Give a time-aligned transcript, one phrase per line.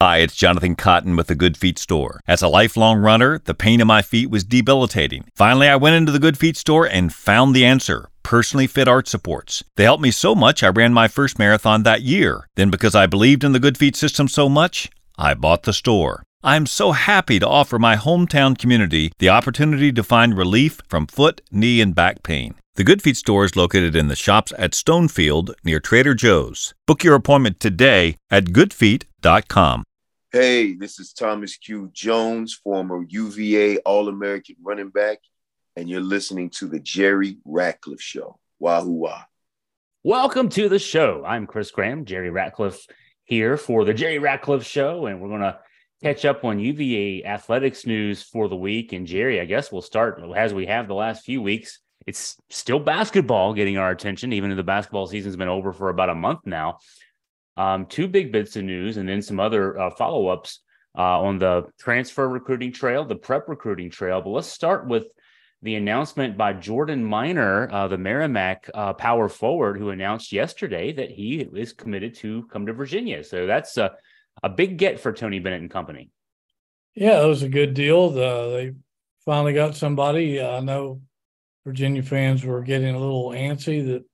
[0.00, 2.20] Hi, it's Jonathan Cotton with the Good Feet store.
[2.28, 5.24] As a lifelong runner, the pain in my feet was debilitating.
[5.34, 9.08] Finally, I went into the Good Feet store and found the answer personally fit arch
[9.08, 9.64] supports.
[9.74, 12.46] They helped me so much I ran my first marathon that year.
[12.54, 16.22] Then, because I believed in the Good Feet system so much, I bought the store.
[16.44, 21.40] I'm so happy to offer my hometown community the opportunity to find relief from foot,
[21.50, 22.54] knee, and back pain.
[22.76, 26.72] The Good Feet store is located in the shops at Stonefield near Trader Joe's.
[26.86, 29.82] Book your appointment today at goodfeet.com.
[30.30, 31.88] Hey, this is Thomas Q.
[31.94, 35.20] Jones, former UVA All American running back,
[35.74, 38.38] and you're listening to the Jerry Ratcliffe Show.
[38.58, 39.22] Wahoo wah.
[40.04, 41.24] Welcome to the show.
[41.24, 42.86] I'm Chris Graham, Jerry Ratcliffe
[43.24, 45.58] here for the Jerry Ratcliffe Show, and we're going to
[46.02, 48.92] catch up on UVA athletics news for the week.
[48.92, 51.78] And Jerry, I guess we'll start as we have the last few weeks.
[52.06, 56.10] It's still basketball getting our attention, even though the basketball season's been over for about
[56.10, 56.80] a month now
[57.58, 60.60] um, two big bits of news and then some other uh, follow ups
[60.96, 64.22] uh, on the transfer recruiting trail, the prep recruiting trail.
[64.22, 65.06] But let's start with
[65.62, 71.10] the announcement by Jordan Minor, uh, the Merrimack uh, power forward, who announced yesterday that
[71.10, 73.24] he is committed to come to Virginia.
[73.24, 73.96] So that's a,
[74.44, 76.10] a big get for Tony Bennett and company.
[76.94, 78.10] Yeah, it was a good deal.
[78.10, 78.74] The, they
[79.24, 80.40] finally got somebody.
[80.40, 81.00] I know
[81.66, 84.04] Virginia fans were getting a little antsy that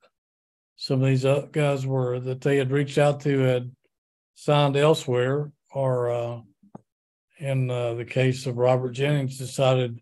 [0.77, 3.71] some of these guys were that they had reached out to had
[4.35, 6.41] signed elsewhere, or uh,
[7.39, 9.99] in uh, the case of Robert Jennings, decided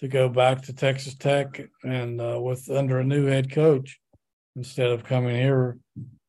[0.00, 4.00] to go back to Texas Tech and uh, with under a new head coach
[4.56, 5.78] instead of coming here.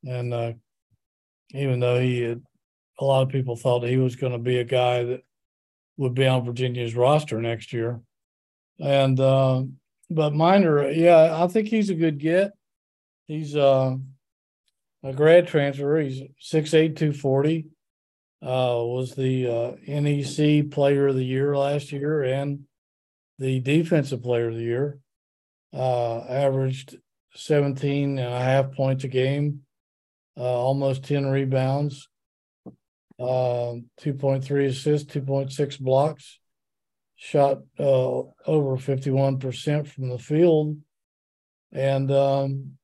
[0.06, 0.54] And uh,
[1.52, 2.42] even though he had,
[3.00, 5.22] a lot of people thought he was going to be a guy that
[5.98, 8.00] would be on Virginia's roster next year.
[8.80, 9.64] And uh,
[10.10, 12.52] but Minor, yeah, I think he's a good get.
[13.28, 13.96] He's uh,
[15.04, 16.00] a grad transfer.
[16.00, 17.66] He's 6'8", 240.
[18.42, 22.66] Uh, was the uh, NEC Player of the Year last year and
[23.40, 25.00] the Defensive Player of the Year.
[25.74, 26.98] Uh, averaged
[27.34, 29.62] 17 and a half points a game,
[30.38, 32.08] uh, almost 10 rebounds,
[33.20, 36.40] uh, 2.3 assists, 2.6 blocks,
[37.16, 40.78] shot over 51% from the field.
[41.72, 42.78] And um,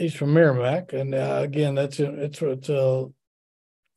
[0.00, 3.06] he's from Merrimack, and uh, again, that's a, it's it's a,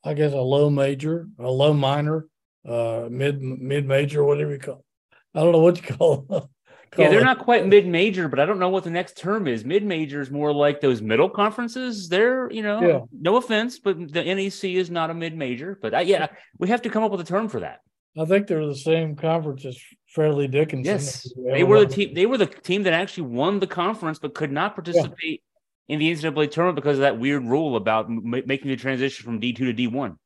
[0.04, 2.26] I guess a low major, a low minor,
[2.68, 4.84] uh, mid mid major, whatever you call.
[4.84, 5.38] It.
[5.38, 6.22] I don't know what you call.
[6.28, 6.50] call
[6.98, 7.24] yeah, they're it.
[7.24, 9.64] not quite mid major, but I don't know what the next term is.
[9.64, 12.08] Mid major is more like those middle conferences.
[12.08, 13.00] They're you know, yeah.
[13.12, 15.78] no offense, but the NEC is not a mid major.
[15.80, 16.26] But I, yeah,
[16.58, 17.80] we have to come up with a term for that.
[18.16, 19.76] I think they're the same conference as
[20.06, 20.84] Fairleigh Dickinson.
[20.84, 22.14] Yes, they were the team.
[22.14, 25.42] They were the team that actually won the conference, but could not participate
[25.88, 29.40] in the NCAA tournament because of that weird rule about m- making the transition from
[29.40, 30.18] D two to D one.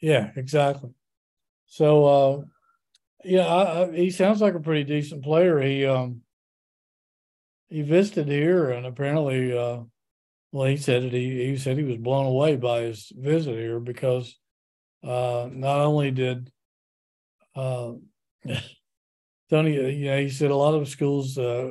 [0.00, 0.90] Yeah, exactly.
[1.66, 2.42] So, uh,
[3.24, 5.60] yeah, I, I, he sounds like a pretty decent player.
[5.60, 6.22] He um,
[7.68, 9.80] he visited here, and apparently, uh,
[10.50, 11.12] well, he said it.
[11.12, 14.36] He he said he was blown away by his visit here because
[15.04, 16.50] uh, not only did
[17.54, 17.92] uh,
[19.50, 21.70] Tony, you know, he said a lot of schools uh,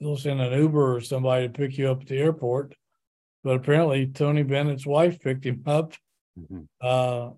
[0.00, 2.74] they'll send an Uber or somebody to pick you up at the airport.
[3.44, 5.94] But apparently, Tony Bennett's wife picked him up,
[6.38, 6.62] mm-hmm.
[6.80, 7.30] uh,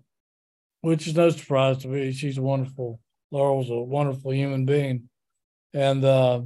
[0.81, 2.11] which is no surprise to me.
[2.11, 2.99] She's a wonderful,
[3.31, 5.09] Laurel's a wonderful human being.
[5.73, 6.41] And, uh,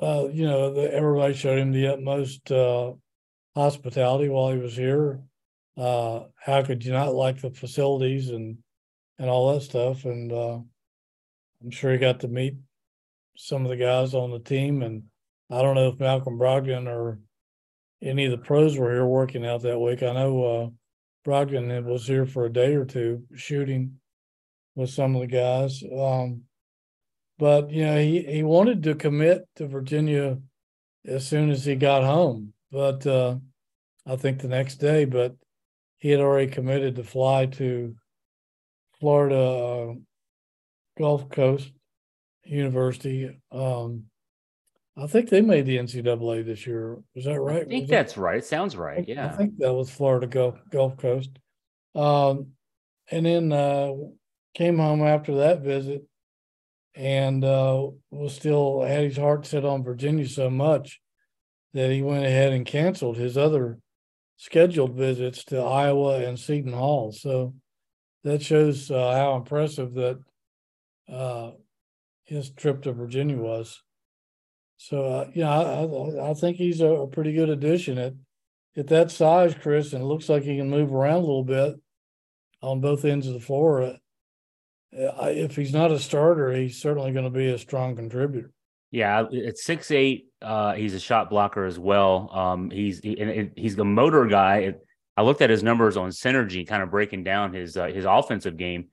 [0.00, 2.94] uh, you know, the, everybody showed him the utmost uh,
[3.54, 5.20] hospitality while he was here.
[5.76, 8.58] Uh, how could you not like the facilities and
[9.18, 10.04] and all that stuff?
[10.04, 10.58] And uh,
[11.62, 12.56] I'm sure he got to meet
[13.36, 14.82] some of the guys on the team.
[14.82, 15.04] And
[15.50, 17.20] I don't know if Malcolm Brogdon or
[18.02, 20.02] any of the pros were here working out that week.
[20.02, 20.68] I know uh,
[21.28, 23.98] Brogdon was here for a day or two shooting
[24.74, 25.82] with some of the guys.
[25.82, 26.42] Um,
[27.38, 30.38] but you know, he he wanted to commit to Virginia
[31.04, 32.52] as soon as he got home.
[32.70, 33.36] But uh,
[34.06, 35.34] I think the next day, but
[35.98, 37.94] he had already committed to fly to
[39.00, 39.94] Florida uh,
[40.98, 41.72] Gulf Coast
[42.44, 43.40] University.
[43.50, 44.04] Um,
[44.96, 46.98] I think they made the NCAA this year.
[47.14, 47.62] Is that right?
[47.62, 48.20] I think was that's that?
[48.20, 48.44] right.
[48.44, 49.04] Sounds right.
[49.08, 49.26] Yeah.
[49.26, 51.30] I think that was Florida Gulf Gulf Coast.
[51.94, 52.48] Um,
[53.10, 53.92] and then uh,
[54.54, 56.04] came home after that visit
[56.94, 61.00] and uh, was still had his heart set on Virginia so much
[61.74, 63.78] that he went ahead and canceled his other
[64.36, 67.10] scheduled visits to Iowa and Seton Hall.
[67.10, 67.54] So
[68.22, 70.20] that shows uh, how impressive that
[71.12, 71.50] uh,
[72.24, 73.82] his trip to Virginia was.
[74.76, 78.14] So uh, yeah, I, I, think he's a, a, pretty good addition at
[78.76, 81.76] at that size, Chris, and it looks like he can move around a little bit
[82.60, 83.82] on both ends of the floor.
[83.82, 83.98] Uh,
[84.92, 88.50] if he's not a starter, he's certainly going to be a strong contributor.
[88.90, 92.30] Yeah, at six eight, uh, he's a shot blocker as well.
[92.32, 94.74] Um, he's he, he's the motor guy.
[95.16, 98.56] I looked at his numbers on Synergy, kind of breaking down his uh, his offensive
[98.56, 98.88] game.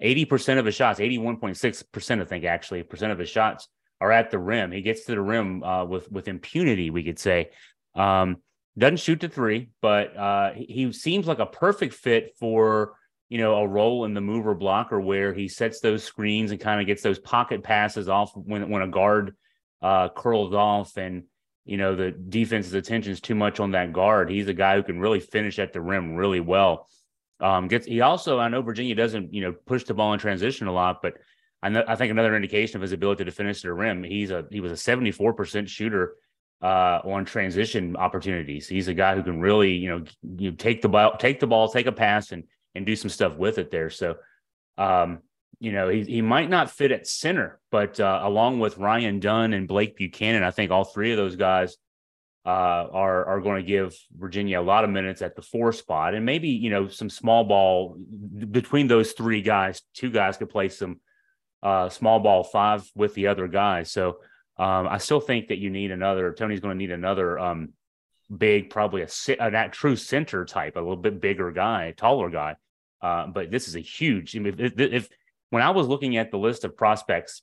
[0.00, 3.18] Eighty percent of his shots, eighty one point six percent, I think, actually, percent of
[3.18, 3.68] his shots
[4.00, 4.72] are at the rim.
[4.72, 7.50] He gets to the rim uh, with with impunity, we could say.
[7.94, 8.38] Um,
[8.78, 12.94] doesn't shoot the three, but uh, he seems like a perfect fit for
[13.28, 16.80] you know a role in the mover blocker where he sets those screens and kind
[16.80, 19.36] of gets those pocket passes off when when a guard
[19.82, 21.24] uh, curls off and
[21.64, 24.30] you know the defense's attention is too much on that guard.
[24.30, 26.88] He's a guy who can really finish at the rim really well.
[27.40, 30.66] Um, gets he also I know Virginia doesn't you know push the ball in transition
[30.66, 31.14] a lot, but
[31.62, 34.02] I know I think another indication of his ability to finish the rim.
[34.02, 36.16] He's a he was a seventy four percent shooter
[36.62, 38.68] uh, on transition opportunities.
[38.68, 40.04] He's a guy who can really, you know,
[40.36, 42.44] you take the ball, take the ball, take a pass, and
[42.74, 43.90] and do some stuff with it there.
[43.90, 44.16] So,
[44.78, 45.20] um,
[45.58, 49.52] you know, he he might not fit at center, but uh, along with Ryan Dunn
[49.52, 51.76] and Blake Buchanan, I think all three of those guys
[52.46, 56.14] uh, are are going to give Virginia a lot of minutes at the four spot,
[56.14, 57.96] and maybe you know some small ball
[58.50, 59.82] between those three guys.
[59.94, 61.00] Two guys could play some
[61.62, 63.90] uh, small ball five with the other guys.
[63.90, 64.18] So
[64.56, 66.32] um, I still think that you need another.
[66.32, 67.70] Tony's going to need another um,
[68.34, 69.08] big, probably a,
[69.38, 72.56] a that true center type, a little bit bigger guy, taller guy.
[73.02, 74.34] Uh, but this is a huge.
[74.34, 75.08] If, if, if,
[75.50, 77.42] when I was looking at the list of prospects,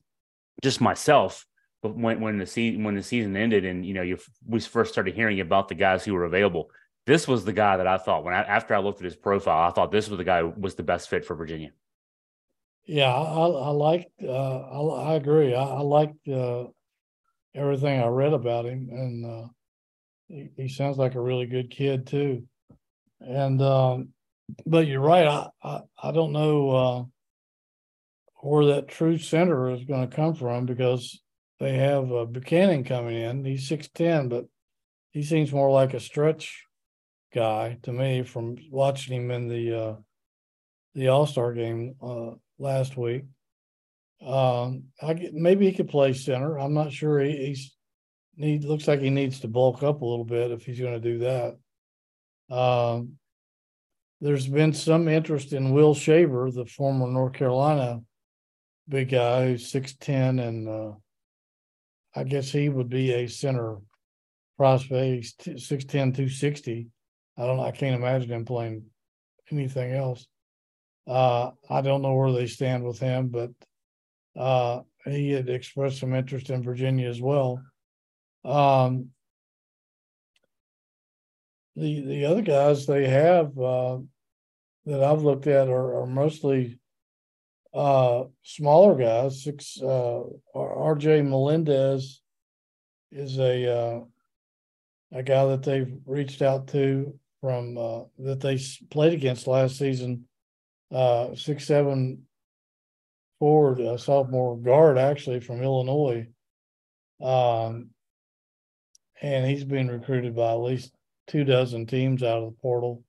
[0.63, 1.45] just myself,
[1.81, 4.91] but when when the season when the season ended and you know you we first
[4.91, 6.69] started hearing about the guys who were available,
[7.06, 9.68] this was the guy that I thought when I, after I looked at his profile,
[9.68, 11.71] I thought this was the guy who was the best fit for Virginia.
[12.85, 14.07] Yeah, I, I like.
[14.21, 15.53] Uh, I, I agree.
[15.53, 16.65] I, I like uh,
[17.53, 19.47] everything I read about him, and uh,
[20.27, 22.47] he, he, sounds like a really good kid too.
[23.19, 24.09] And um,
[24.65, 25.27] but you're right.
[25.27, 27.03] I I, I don't know uh,
[28.41, 31.21] where that true center is going to come from because
[31.59, 33.44] they have uh, Buchanan coming in.
[33.44, 34.45] He's six ten, but
[35.12, 36.63] he seems more like a stretch
[37.33, 39.95] guy to me from watching him in the uh,
[40.95, 43.24] the All Star game uh, last week.
[44.25, 46.57] Um, I get, maybe he could play center.
[46.57, 47.19] I'm not sure.
[47.19, 47.75] He, he's
[48.36, 51.00] he looks like he needs to bulk up a little bit if he's going to
[51.00, 52.56] do that.
[52.56, 53.13] Um,
[54.21, 58.01] there's been some interest in Will Shaver, the former North Carolina
[58.88, 60.92] big guy who's six ten, and uh,
[62.18, 63.78] I guess he would be a center
[64.58, 65.44] prospect.
[65.44, 66.88] He's 6'10", 260.
[67.38, 67.60] I don't.
[67.60, 68.86] I can't imagine him playing
[69.52, 70.25] anything else.
[71.08, 73.52] Uh, I don't know where they stand with him, but
[74.36, 77.62] uh, he had expressed some interest in Virginia as well.
[78.44, 79.10] Um,
[81.75, 84.00] the the other guys they have uh,
[84.88, 86.80] that I've looked at are, are mostly
[87.74, 89.44] uh, smaller guys.
[89.44, 90.22] Six uh,
[90.56, 91.22] R.J.
[91.22, 92.22] Melendez
[93.12, 94.00] is a uh,
[95.12, 98.60] a guy that they've reached out to from uh, that they
[98.90, 100.25] played against last season.
[100.92, 102.24] Uh, six seven
[103.40, 106.28] forward, a sophomore guard actually from Illinois.
[107.22, 107.90] Um,
[109.22, 110.94] and he's been recruited by at least
[111.28, 113.04] two dozen teams out of the portal.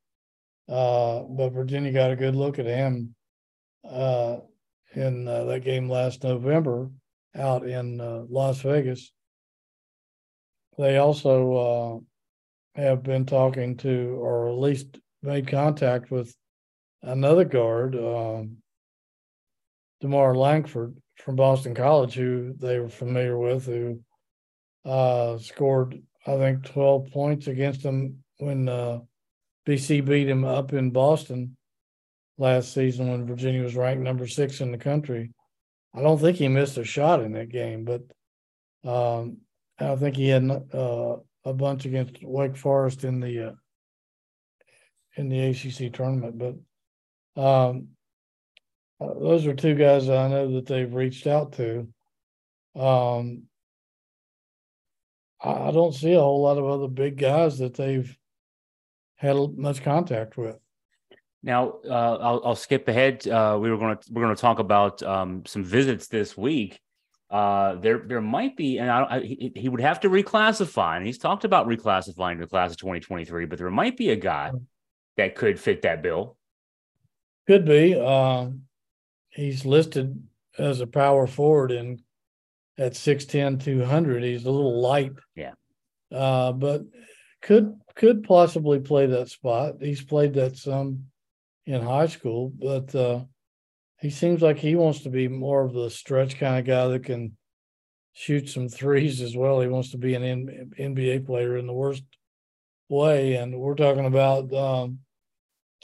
[0.68, 3.14] Uh, but Virginia got a good look at him
[3.88, 4.38] uh,
[4.94, 6.90] in uh, that game last November
[7.36, 9.12] out in uh, Las Vegas.
[10.76, 12.04] They also
[12.76, 16.34] uh, have been talking to, or at least made contact with
[17.02, 18.58] another guard, um,
[20.02, 24.00] DeMarr Langford from Boston College, who they were familiar with, who
[24.84, 29.00] uh, scored, I think, 12 points against them when uh,
[29.66, 31.56] BC beat him up in Boston
[32.38, 35.30] last season when Virginia was ranked number six in the country.
[35.94, 38.02] I don't think he missed a shot in that game, but
[38.88, 39.38] um,
[39.78, 43.52] I think he had uh, a bunch against Wake Forest in the uh,
[45.16, 46.38] in the ACC tournament.
[46.38, 47.88] But um,
[49.00, 51.88] uh, those are two guys I know that they've reached out to.
[52.76, 53.44] Um,
[55.42, 58.16] I, I don't see a whole lot of other big guys that they've
[59.16, 60.58] had much contact with.
[61.42, 63.26] Now, uh, I'll, I'll, skip ahead.
[63.26, 66.80] Uh, we were going to we're going to talk about um, some visits this week.
[67.30, 71.06] Uh, there there might be, and I, I, he, he, would have to reclassify, and
[71.06, 73.44] he's talked about reclassifying the class of 2023.
[73.44, 74.50] But there might be a guy
[75.16, 76.36] that could fit that bill.
[77.46, 77.94] Could be.
[77.98, 78.62] Um,
[79.30, 80.20] he's listed
[80.58, 82.02] as a power forward and
[82.78, 84.22] at 6'10, 200.
[84.22, 85.12] He's a little light.
[85.34, 85.52] Yeah.
[86.10, 86.82] Uh, but
[87.42, 89.74] could could possibly play that spot.
[89.80, 91.04] He's played that some
[91.68, 93.20] in high school, but uh,
[94.00, 97.04] he seems like he wants to be more of the stretch kind of guy that
[97.04, 97.36] can
[98.14, 99.60] shoot some threes as well.
[99.60, 102.02] He wants to be an N- NBA player in the worst
[102.88, 103.34] way.
[103.34, 105.00] And we're talking about um,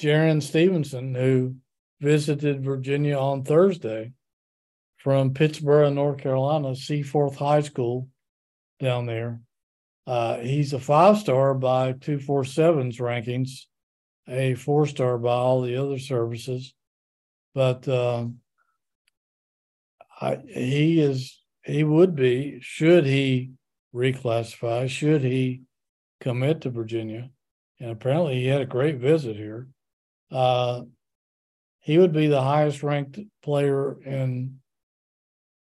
[0.00, 1.56] Jarin Stevenson, who
[2.00, 4.12] visited Virginia on Thursday
[4.96, 8.08] from Pittsboro, North Carolina, Seaforth High School
[8.80, 9.42] down there.
[10.06, 13.66] Uh, he's a five star by 247's rankings,
[14.28, 16.74] a four star by all the other services.
[17.54, 18.38] But um,
[20.20, 23.52] I, he is, he would be, should he
[23.94, 25.62] reclassify, should he
[26.20, 27.30] commit to Virginia.
[27.80, 29.68] And apparently he had a great visit here.
[30.30, 30.82] Uh,
[31.80, 34.58] he would be the highest ranked player in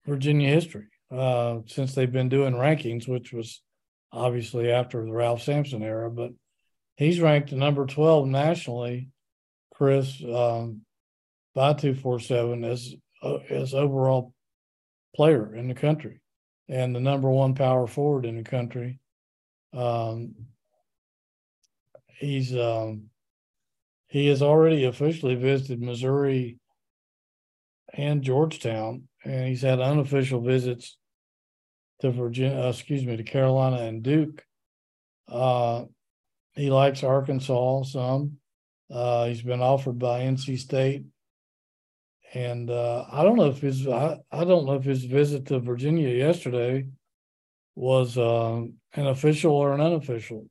[0.06, 3.62] Virginia history uh, since they've been doing rankings, which was
[4.12, 6.10] obviously after the Ralph Sampson era.
[6.12, 6.32] But
[6.96, 9.10] he's ranked number 12 nationally,
[9.74, 10.82] Chris, um,
[11.54, 14.34] by 247 as, uh, as overall
[15.16, 16.22] player in the country
[16.68, 19.00] and the number one power forward in the country.
[19.74, 20.36] Um,
[22.08, 23.10] he's um,
[24.08, 26.58] he has already officially visited Missouri
[27.94, 30.98] and Georgetown, and he's had unofficial visits
[32.02, 34.44] to Virginia, uh, excuse me, to Carolina and Duke.
[35.28, 35.86] Uh,
[36.56, 38.38] he likes Arkansas some.
[38.92, 41.04] Uh, he's been offered by NC State,
[42.34, 45.60] and uh, I don't know if his I, I don't know if his visit to
[45.60, 46.88] Virginia yesterday
[47.76, 50.48] was uh, an official or an unofficial.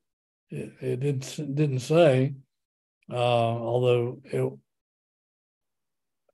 [0.50, 2.34] It, it didn't didn't say,
[3.10, 4.52] uh, although it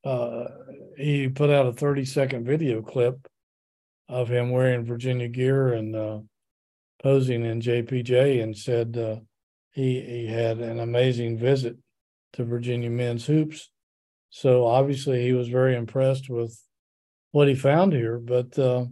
[0.04, 0.44] uh,
[0.96, 3.28] he put out a 30 second video clip
[4.08, 6.18] of him wearing Virginia gear and uh,
[7.02, 8.96] posing in JPJ and said
[9.72, 11.76] he he had an amazing visit
[12.34, 13.70] to Virginia men's hoops.
[14.30, 16.56] So obviously he was very impressed with
[17.32, 18.18] what he found here.
[18.18, 18.86] But uh,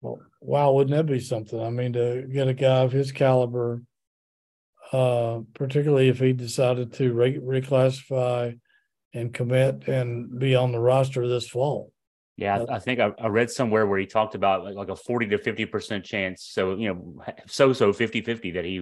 [0.00, 1.60] well, wow, wouldn't that be something?
[1.60, 3.82] I mean, to get a guy of his caliber,
[4.92, 8.58] uh, particularly if he decided to re- reclassify
[9.14, 11.92] and commit and be on the roster this fall.
[12.36, 14.96] Yeah, I, I think I, I, read somewhere where he talked about like, like a
[14.96, 16.42] 40 to 50% chance.
[16.50, 18.80] So, you know, so so 50 50 that he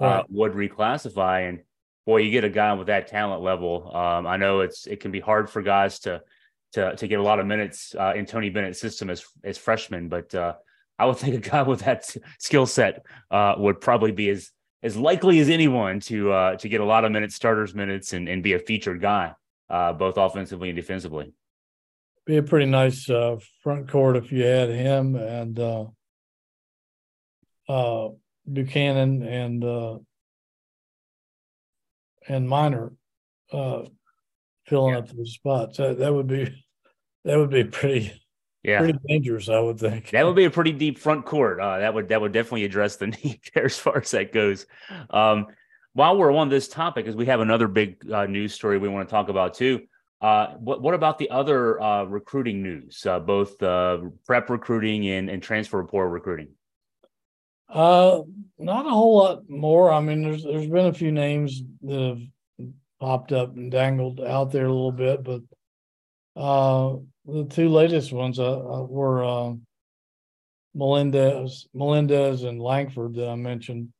[0.00, 0.24] uh, right.
[0.28, 1.48] would reclassify.
[1.48, 1.60] And
[2.06, 3.90] boy, you get a guy with that talent level.
[3.94, 6.22] Um, I know it's it can be hard for guys to
[6.72, 10.08] to to get a lot of minutes uh, in Tony Bennett's system as as freshmen,
[10.08, 10.54] but uh,
[10.98, 12.04] I would think a guy with that
[12.38, 14.50] skill set uh, would probably be as
[14.82, 18.28] as likely as anyone to uh, to get a lot of minutes, starters minutes, and
[18.28, 19.32] and be a featured guy,
[19.70, 21.32] uh, both offensively and defensively.
[22.26, 25.84] Be a pretty nice uh, front court if you had him and uh,
[27.68, 28.08] uh,
[28.50, 29.98] Buchanan and uh,
[32.26, 32.92] and Minor
[33.52, 33.82] uh,
[34.66, 35.00] filling yeah.
[35.00, 35.78] up the spots.
[35.78, 36.64] That, that would be
[37.24, 38.12] that would be pretty
[38.62, 38.78] yeah.
[38.78, 40.10] pretty dangerous, I would think.
[40.10, 41.60] That would be a pretty deep front court.
[41.60, 44.66] Uh, that would that would definitely address the need there as far as that goes.
[45.10, 45.46] Um,
[45.92, 49.08] while we're on this topic, as we have another big uh, news story we want
[49.08, 49.82] to talk about too.
[50.24, 55.42] Uh, what what about the other uh, recruiting news, uh, both prep recruiting and, and
[55.42, 56.48] transfer portal recruiting?
[57.68, 58.22] Uh,
[58.56, 59.92] not a whole lot more.
[59.92, 62.00] I mean, there's there's been a few names that
[62.58, 62.68] have
[63.00, 65.42] popped up and dangled out there a little bit, but
[66.40, 69.54] uh, the two latest ones were
[70.74, 73.90] Melendez, Melendez and Langford that I mentioned,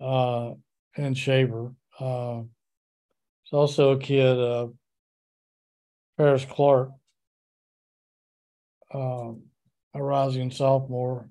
[0.00, 1.72] and Shaver.
[2.00, 2.42] Uh,
[3.44, 4.72] there's also a kid,
[6.16, 6.90] Paris Clark,
[8.92, 9.32] uh,
[9.94, 11.28] a rising sophomore.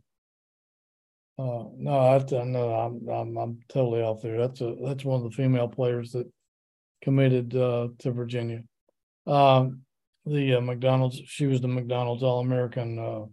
[1.38, 4.38] Uh, no, I, no, I'm, I'm I'm totally off there.
[4.38, 6.32] That's a that's one of the female players that
[7.02, 8.64] committed uh, to Virginia.
[9.28, 9.82] Um,
[10.26, 11.22] the uh, McDonald's.
[11.26, 13.00] She was the McDonald's All American.
[13.00, 13.26] Uh,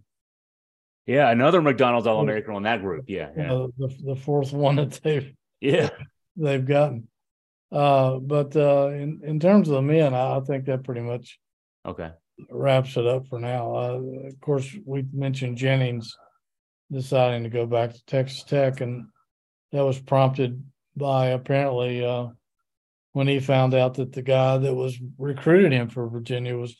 [1.05, 3.05] yeah, another McDonald's All American on that group.
[3.07, 3.53] Yeah, yeah.
[3.53, 5.89] Uh, the the fourth one that they've yeah
[6.35, 7.07] they've gotten.
[7.73, 11.39] Uh, but uh, in in terms of the men, I, I think that pretty much
[11.85, 12.11] okay
[12.49, 13.75] wraps it up for now.
[13.75, 16.15] Uh, of course, we mentioned Jennings
[16.91, 19.07] deciding to go back to Texas Tech, and
[19.71, 20.63] that was prompted
[20.95, 22.27] by apparently uh,
[23.13, 26.75] when he found out that the guy that was recruiting him for Virginia was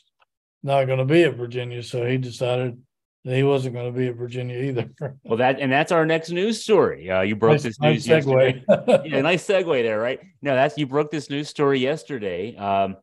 [0.62, 2.79] not going to be at Virginia, so he decided
[3.24, 4.89] he wasn't going to be at Virginia either.
[5.24, 7.10] well, that and that's our next news story.
[7.10, 8.63] Uh, you broke nice, this news nice yesterday.
[9.06, 10.20] yeah, nice segue there, right?
[10.42, 12.98] No, that's you broke this news story yesterday, um,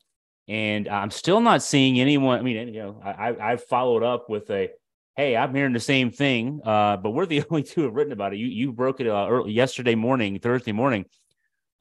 [0.47, 2.39] and I'm still not seeing anyone.
[2.39, 4.71] I mean, you know, I I followed up with a
[5.17, 8.13] hey, I'm hearing the same thing, uh, but we're the only two who have written
[8.13, 8.39] about it.
[8.39, 11.07] You you broke it uh, early, yesterday morning, Thursday morning.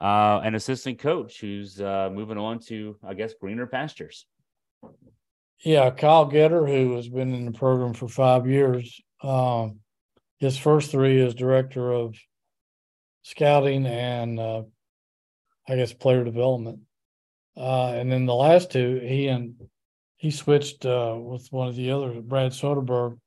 [0.01, 4.25] Uh, an assistant coach who's uh, moving on to, I guess, greener pastures.
[5.63, 9.01] Yeah, Kyle Getter, who has been in the program for five years.
[9.21, 9.79] Um,
[10.39, 12.15] his first three is director of
[13.23, 14.63] scouting and uh,
[15.67, 16.79] I guess player development.
[17.57, 19.55] Uh, and then the last two, he and
[20.15, 23.17] he switched uh, with one of the others, Brad Soderberg.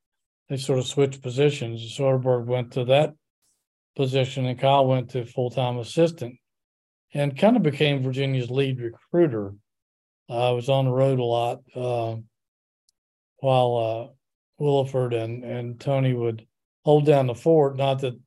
[0.49, 1.81] They sort of switched positions.
[1.97, 3.15] Soderberg went to that
[3.95, 6.37] position, and Kyle went to full time assistant,
[7.13, 9.55] and kind of became Virginia's lead recruiter.
[10.33, 12.17] I was on the road a lot uh,
[13.39, 14.13] while
[14.61, 16.47] uh, Williford and and Tony would
[16.85, 17.77] hold down the fort.
[17.77, 18.19] Not that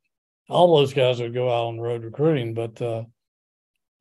[0.50, 3.04] all those guys would go out on the road recruiting, but uh,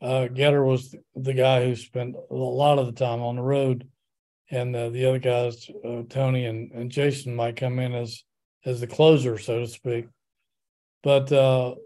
[0.01, 3.89] uh, Getter was the guy who spent a lot of the time on the road,
[4.51, 8.23] and uh, the other guys, uh, Tony and, and Jason, might come in as
[8.67, 10.07] as the closer, so to speak.
[11.03, 11.77] But uh,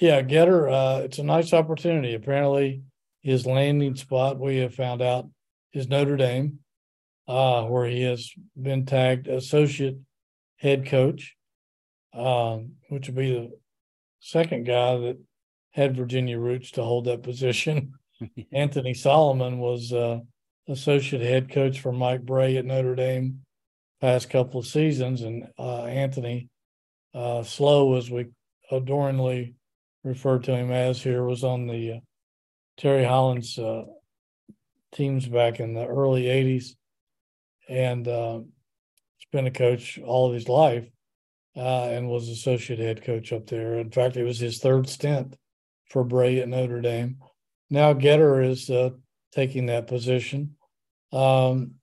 [0.00, 2.14] yeah, Getter, uh, it's a nice opportunity.
[2.14, 2.82] Apparently,
[3.28, 5.28] his landing spot we have found out
[5.74, 6.60] is Notre Dame,
[7.26, 9.98] where he has been tagged associate
[10.56, 11.36] head coach,
[12.14, 13.50] um, which would be the
[14.20, 15.18] second guy that
[15.72, 17.92] had Virginia roots to hold that position.
[18.52, 20.20] Anthony Solomon was uh,
[20.66, 23.40] associate head coach for Mike Brey at Notre Dame
[24.00, 26.48] past couple of seasons, and uh, Anthony
[27.14, 28.28] uh, Slow, as we
[28.72, 29.54] adoringly
[30.02, 31.98] refer to him as here, was on the uh,
[32.78, 33.84] Terry Holland's uh,
[34.92, 36.76] teams back in the early '80s,
[37.68, 38.38] and uh,
[39.16, 40.88] he's been a coach all of his life
[41.56, 43.78] uh, and was associate head coach up there.
[43.78, 45.36] In fact, it was his third stint
[45.90, 47.18] for Brey at Notre Dame.
[47.68, 48.90] Now Getter is uh,
[49.32, 50.56] taking that position.
[51.12, 51.74] Um,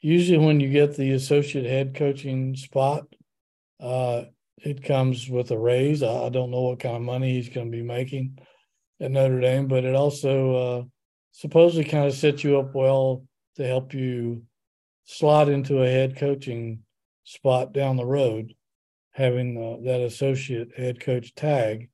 [0.00, 3.06] usually, when you get the associate head coaching spot,
[3.80, 4.24] uh,
[4.58, 6.02] it comes with a raise.
[6.02, 8.38] I, don't know what kind of money he's going to be making
[9.04, 10.82] at Notre Dame, but it also uh,
[11.32, 13.24] supposedly kind of sets you up well
[13.56, 14.42] to help you
[15.04, 16.80] slot into a head coaching
[17.24, 18.54] spot down the road
[19.12, 21.88] having uh, that associate head coach tag.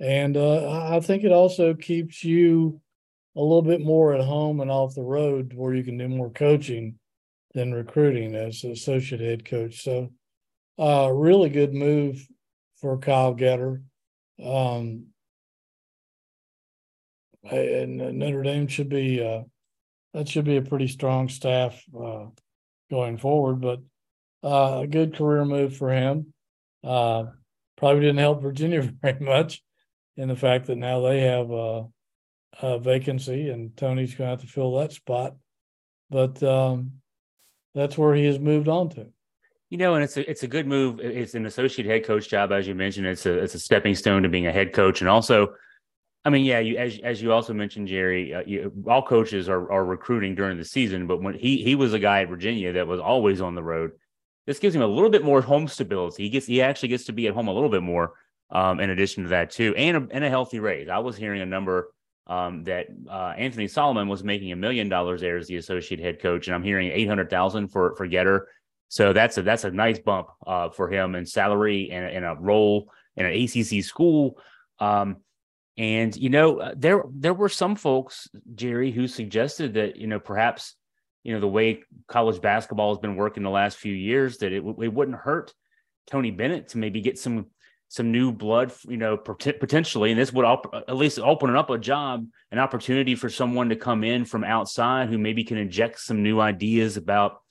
[0.00, 2.80] And uh, I think it also keeps you
[3.36, 6.30] a little bit more at home and off the road where you can do more
[6.30, 6.98] coaching
[7.54, 9.82] than recruiting as an associate head coach.
[9.84, 10.10] So,
[10.78, 12.26] uh, really good move
[12.80, 13.82] for Kyle Getter.
[14.42, 15.11] Um,
[17.50, 19.42] and Notre Dame should be uh,
[20.14, 22.26] that should be a pretty strong staff uh,
[22.90, 23.60] going forward.
[23.60, 23.80] But
[24.44, 26.32] uh, a good career move for him.
[26.84, 27.24] Uh,
[27.76, 29.62] probably didn't help Virginia very much
[30.16, 31.86] in the fact that now they have a,
[32.60, 35.34] a vacancy and Tony's going to have to fill that spot.
[36.10, 36.92] But um,
[37.74, 39.06] that's where he has moved on to.
[39.70, 41.00] You know, and it's a it's a good move.
[41.00, 43.06] It's an associate head coach job, as you mentioned.
[43.06, 45.54] It's a it's a stepping stone to being a head coach, and also,
[46.24, 49.70] I mean, yeah, you as as you also mentioned, Jerry, uh, you, all coaches are
[49.72, 52.86] are recruiting during the season, but when he he was a guy at Virginia that
[52.86, 53.92] was always on the road
[54.46, 56.24] this gives him a little bit more home stability.
[56.24, 58.14] He gets he actually gets to be at home a little bit more.
[58.50, 60.90] Um, in addition to that too, and a, and a healthy raise.
[60.90, 61.90] I was hearing a number
[62.26, 66.20] um, that uh, Anthony Solomon was making a million dollars there as the associate head
[66.20, 68.48] coach, and I'm hearing eight hundred thousand for for Getter.
[68.88, 72.36] So that's a that's a nice bump uh, for him in salary and, and a
[72.38, 74.36] role in an ACC school.
[74.78, 75.16] Um,
[75.78, 80.20] and you know, uh, there there were some folks, Jerry, who suggested that you know
[80.20, 80.74] perhaps
[81.22, 84.62] you know the way college basketball has been working the last few years that it,
[84.62, 85.54] it wouldn't hurt
[86.06, 87.46] Tony Bennett to maybe get some
[87.88, 91.76] some new blood, you know, potentially, and this would op- at least open up a
[91.76, 96.22] job, an opportunity for someone to come in from outside who maybe can inject some
[96.22, 97.42] new ideas about,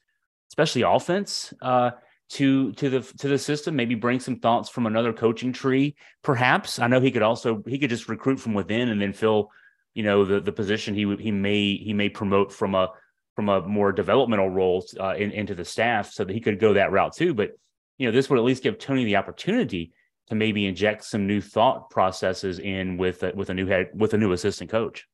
[0.49, 1.91] especially offense, uh,
[2.31, 3.75] to to the to the system.
[3.75, 6.79] Maybe bring some thoughts from another coaching tree, perhaps.
[6.79, 9.49] I know he could also he could just recruit from within and then fill,
[9.93, 12.89] you know, the the position he he may he may promote from a
[13.35, 16.73] from a more developmental role uh, in, into the staff so that he could go
[16.73, 17.33] that route too.
[17.33, 17.51] But
[17.97, 19.91] you know, this would at least give Tony the opportunity
[20.27, 24.13] to maybe inject some new thought processes in with a, with a new head with
[24.13, 25.05] a new assistant coach.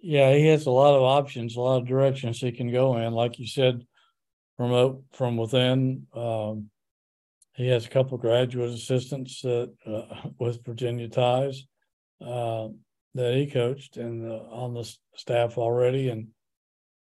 [0.00, 3.12] Yeah, he has a lot of options, a lot of directions he can go in.
[3.12, 3.86] Like you said,
[4.56, 6.06] from from within.
[6.14, 6.70] Um,
[7.54, 11.64] he has a couple graduate assistants that uh, with Virginia ties
[12.20, 12.68] uh,
[13.14, 16.28] that he coached and uh, on the staff already, and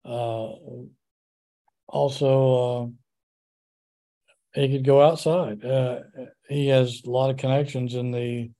[0.05, 0.49] uh,
[1.91, 2.93] also,
[4.55, 5.65] uh, he could go outside.
[5.65, 6.01] Uh,
[6.49, 8.51] he has a lot of connections in the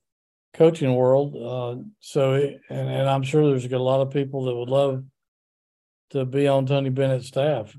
[0.53, 1.35] coaching world.
[1.35, 5.03] Uh, so, he, and, and I'm sure there's a lot of people that would love
[6.11, 7.73] to be on Tony Bennett's staff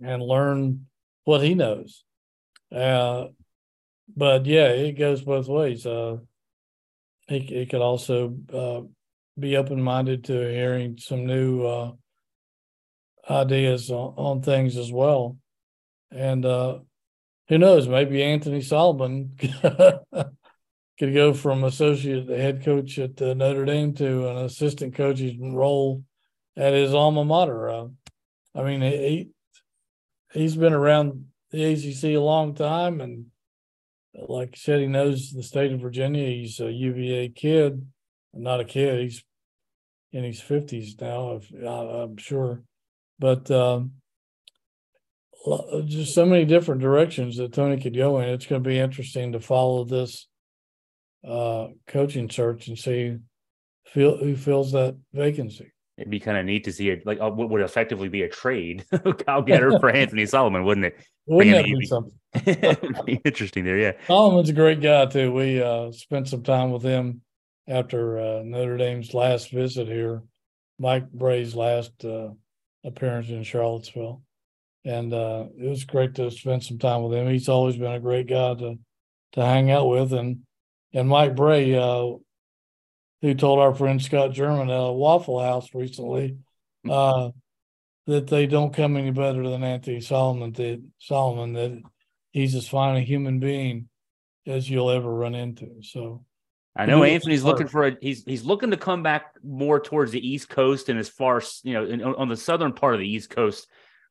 [0.00, 0.86] and learn
[1.24, 2.04] what he knows.
[2.74, 3.26] Uh,
[4.16, 5.86] but yeah, it goes both ways.
[5.86, 6.18] Uh,
[7.28, 8.80] could also uh,
[9.38, 11.92] be open minded to hearing some new uh,
[13.28, 15.36] ideas on, on, things as well.
[16.10, 16.78] And uh,
[17.48, 19.36] who knows, maybe Anthony Solomon
[20.98, 26.02] could go from associate head coach at uh, Notre Dame to an assistant coach's role
[26.56, 27.68] at his alma mater.
[27.68, 27.86] Uh,
[28.54, 29.28] I mean, he
[30.32, 33.26] he's been around the ACC a long time, and
[34.14, 36.28] like I said, he knows the state of Virginia.
[36.28, 37.86] He's a UVA kid,
[38.34, 39.00] not a kid.
[39.00, 39.24] He's
[40.12, 42.62] in his fifties now, if, I'm sure.
[43.18, 43.92] But um,
[45.86, 48.28] just so many different directions that Tony could go in.
[48.28, 50.26] It's going to be interesting to follow this
[51.26, 53.16] uh, coaching search and see
[53.94, 55.72] who fills that vacancy.
[55.98, 58.28] It'd be kind of neat to see it, like uh, what would effectively be a
[58.28, 58.86] trade,
[59.26, 61.04] Kyle Getter for Anthony Solomon, wouldn't it?
[61.26, 63.20] Wouldn't that be something?
[63.24, 63.92] interesting there, yeah.
[64.06, 65.32] Solomon's a great guy too.
[65.32, 67.22] We uh, spent some time with him
[67.66, 70.22] after uh, Notre Dame's last visit here,
[70.78, 72.28] Mike Brey's last uh,
[72.84, 74.22] appearance in Charlottesville,
[74.84, 77.28] and uh, it was great to spend some time with him.
[77.28, 78.78] He's always been a great guy to
[79.32, 80.42] to hang out with, and
[80.94, 82.12] and Mike Brey uh,
[83.22, 86.38] who told our friend Scott German at a Waffle House recently
[86.84, 86.90] hmm.
[86.90, 87.30] uh,
[88.06, 90.90] that they don't come any better than Anthony Solomon did.
[90.98, 91.82] Solomon that
[92.32, 93.88] he's as fine a human being
[94.46, 95.82] as you'll ever run into.
[95.82, 96.24] So
[96.76, 100.26] I know Anthony's looking for a he's he's looking to come back more towards the
[100.26, 103.30] East Coast and as far you know in, on the southern part of the East
[103.30, 103.66] Coast.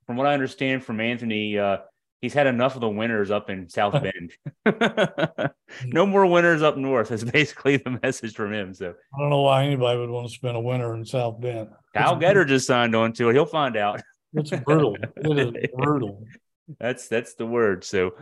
[0.06, 1.78] From what I understand from Anthony, uh,
[2.22, 4.02] he's had enough of the winters up in South
[4.66, 5.52] Bend.
[5.86, 8.74] no more winters up north is basically the message from him.
[8.74, 11.70] So I don't know why anybody would want to spend a winter in South Bend.
[11.94, 13.34] Kyle Getter just signed on to it.
[13.34, 14.02] He'll find out.
[14.34, 14.98] It's brutal.
[15.16, 16.24] It is brutal.
[16.80, 17.86] That's that's the word.
[17.86, 18.14] So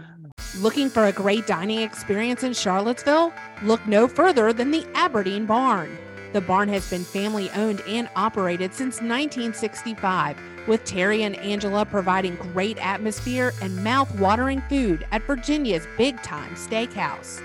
[0.60, 3.34] looking for a great dining experience in Charlottesville?
[3.64, 5.98] Look no further than the Aberdeen Barn.
[6.36, 10.36] The barn has been family owned and operated since 1965,
[10.68, 17.42] with Terry and Angela providing great atmosphere and mouth-watering food at Virginia's big time steakhouse.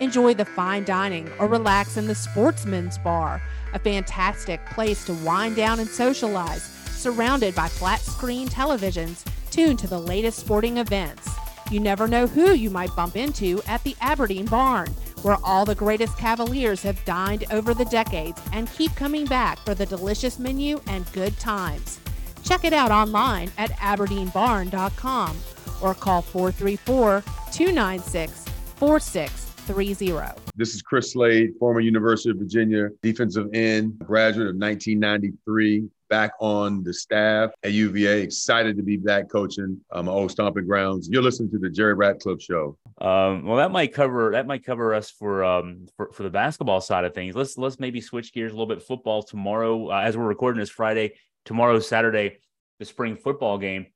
[0.00, 3.40] Enjoy the fine dining or relax in the Sportsman's Bar,
[3.72, 9.86] a fantastic place to wind down and socialize, surrounded by flat screen televisions tuned to
[9.86, 11.30] the latest sporting events.
[11.70, 15.74] You never know who you might bump into at the Aberdeen Barn where all the
[15.74, 20.80] greatest Cavaliers have dined over the decades and keep coming back for the delicious menu
[20.86, 21.98] and good times.
[22.44, 25.36] Check it out online at aberdeenbarn.com
[25.80, 28.44] or call 434 296
[28.76, 30.40] 4630.
[30.56, 36.84] This is Chris Slade, former University of Virginia defensive end, graduate of 1993 back on
[36.84, 38.20] the staff at UVA.
[38.20, 41.08] Excited to be back coaching um, my old stomping grounds.
[41.10, 42.76] You're listening to the Jerry Ratcliffe Show.
[42.98, 46.80] Um, well, that might cover that might cover us for um for, for the basketball
[46.80, 47.34] side of things.
[47.34, 48.82] Let's let's maybe switch gears a little bit.
[48.82, 51.14] Football tomorrow, uh, as we're recording this Friday.
[51.44, 52.38] Tomorrow, Saturday,
[52.78, 53.86] the spring football game.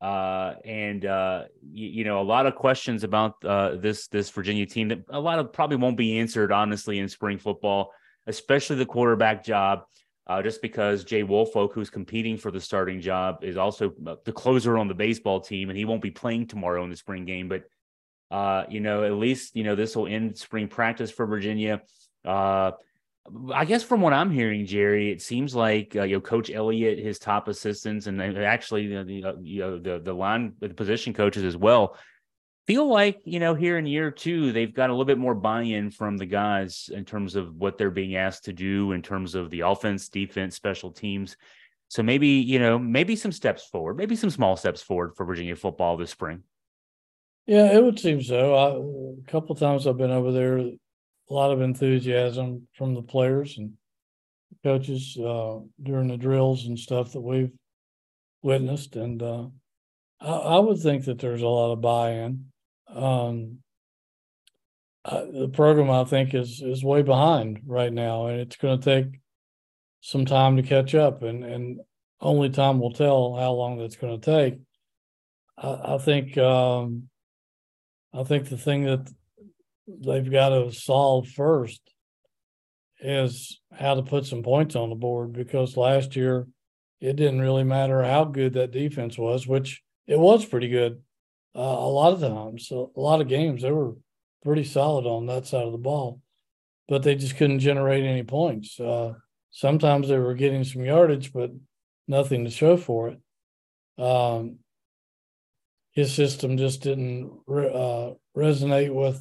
[0.00, 4.66] Uh, and uh, you, you, know a lot of questions about uh, this this Virginia
[4.66, 7.90] team that a lot of probably won't be answered honestly in spring football,
[8.26, 9.84] especially the quarterback job
[10.26, 14.32] uh, just because Jay Woolfolk, who's competing for the starting job, is also uh, the
[14.32, 17.48] closer on the baseball team, and he won't be playing tomorrow in the spring game.
[17.48, 17.64] But
[18.30, 21.82] uh, you know, at least you know this will end spring practice for Virginia.
[22.24, 22.72] Uh,
[23.54, 26.98] I guess from what I'm hearing, Jerry, it seems like uh, you know Coach Elliott,
[26.98, 31.44] his top assistants, and actually the uh, you know the the line the position coaches
[31.44, 31.96] as well
[32.66, 35.90] feel like you know here in year two they've got a little bit more buy-in
[35.90, 39.50] from the guys in terms of what they're being asked to do in terms of
[39.50, 41.36] the offense defense special teams
[41.88, 45.54] so maybe you know maybe some steps forward maybe some small steps forward for virginia
[45.54, 46.42] football this spring
[47.46, 48.54] yeah it would seem so.
[48.54, 50.72] I, a couple times i've been over there a
[51.30, 53.74] lot of enthusiasm from the players and
[54.62, 57.52] coaches uh, during the drills and stuff that we've
[58.42, 58.96] witnessed.
[58.96, 59.46] And uh,
[60.20, 62.46] I, I would think that there's a lot of buy-in.
[62.88, 63.58] Um,
[65.04, 69.20] the program I think is is way behind right now, and it's going to take
[70.00, 71.80] some time to catch up, and and
[72.22, 74.60] only time will tell how long that's going to take.
[75.58, 77.10] I, I think um,
[78.16, 79.10] I think the thing that
[79.88, 81.80] they've got to solve first
[83.00, 86.46] is how to put some points on the board because last year
[87.00, 91.02] it didn't really matter how good that defense was, which it was pretty good
[91.56, 93.94] uh, a lot of times, so a lot of games, they were
[94.42, 96.20] pretty solid on that side of the ball,
[96.88, 98.78] but they just couldn't generate any points.
[98.78, 99.14] Uh,
[99.50, 101.50] sometimes they were getting some yardage, but
[102.08, 104.02] nothing to show for it.
[104.02, 104.58] Um,
[105.94, 109.20] his system just didn't uh, resonate with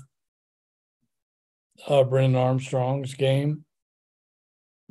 [1.87, 3.65] uh, Brennan Armstrong's game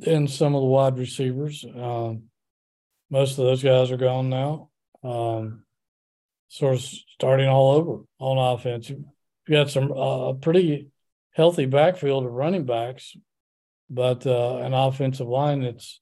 [0.05, 1.65] and some of the wide receivers.
[1.65, 2.23] Um,
[3.09, 4.69] most of those guys are gone now.
[5.03, 5.63] Um,
[6.47, 8.89] sort of starting all over on offense.
[8.89, 9.05] You
[9.49, 10.87] got some uh, pretty
[11.31, 13.15] healthy backfield of running backs,
[13.89, 15.99] but uh, an offensive line that's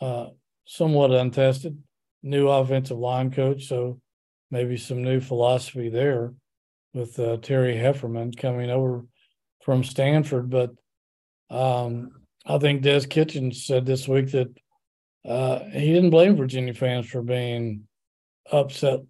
[0.00, 0.26] uh,
[0.66, 1.78] somewhat untested.
[2.22, 4.00] New offensive line coach, so
[4.50, 6.34] maybe some new philosophy there
[6.92, 9.04] with uh, Terry Heffernan coming over
[9.62, 10.50] from Stanford.
[10.50, 10.70] But
[11.50, 12.10] um,
[12.46, 14.48] I think Des Kitchings said this week that
[15.24, 17.86] uh, he didn't blame Virginia fans for being
[18.50, 19.00] upset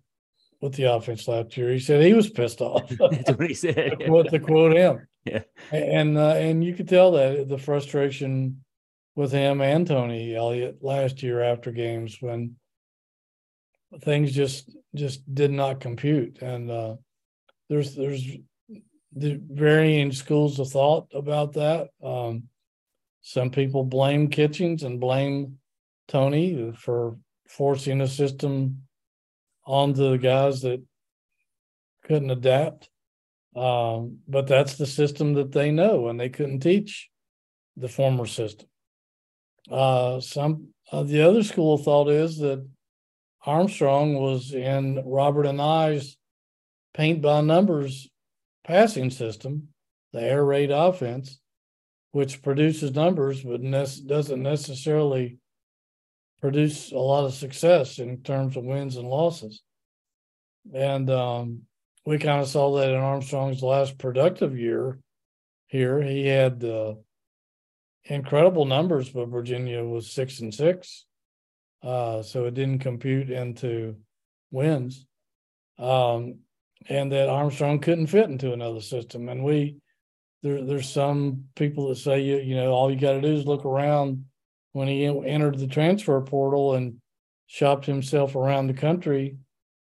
[0.61, 1.71] with the offense last year.
[1.71, 2.89] He said he was pissed off.
[2.99, 3.99] That's what he said.
[3.99, 5.07] to, quote, to quote him.
[5.25, 5.43] Yeah.
[5.71, 8.65] And uh, and you could tell that the frustration
[9.17, 12.57] with him and Tony Elliott last year after games when
[14.03, 16.41] things just just did not compute.
[16.43, 16.97] And uh,
[17.69, 18.25] there's there's
[19.13, 21.89] the varying schools of thought about that.
[22.03, 22.45] Um,
[23.23, 25.59] some people blame Kitchings and blame
[26.09, 27.17] Tony for
[27.49, 28.83] forcing a system
[29.67, 30.83] onto the guys that
[32.05, 32.89] couldn't adapt.
[33.57, 37.11] Um, but that's the system that they know, and they couldn't teach
[37.77, 38.69] the former system.
[39.71, 42.67] Uh, some uh, the other school of thought is that
[43.45, 46.17] Armstrong was in Robert Anae's
[46.95, 48.09] paint by numbers
[48.65, 49.69] passing system,
[50.13, 51.41] the air raid offense,
[52.13, 55.39] which produces numbers but ne- doesn't necessarily
[56.41, 59.63] produce a lot of success in terms of wins and losses.
[60.75, 61.63] And um,
[62.05, 64.99] we kind of saw that in Armstrong's last productive year
[65.69, 66.03] here.
[66.03, 66.95] He had uh,
[68.05, 71.07] incredible numbers, but Virginia was six and six.
[71.83, 73.97] Uh, so it didn't compute into
[74.51, 75.07] wins.
[75.79, 76.41] Um,
[76.89, 79.29] and that Armstrong couldn't fit into another system.
[79.29, 79.77] And we,
[80.43, 83.47] there, there's some people that say, you, you know, all you got to do is
[83.47, 84.25] look around
[84.73, 87.01] when he entered the transfer portal and
[87.47, 89.37] shopped himself around the country.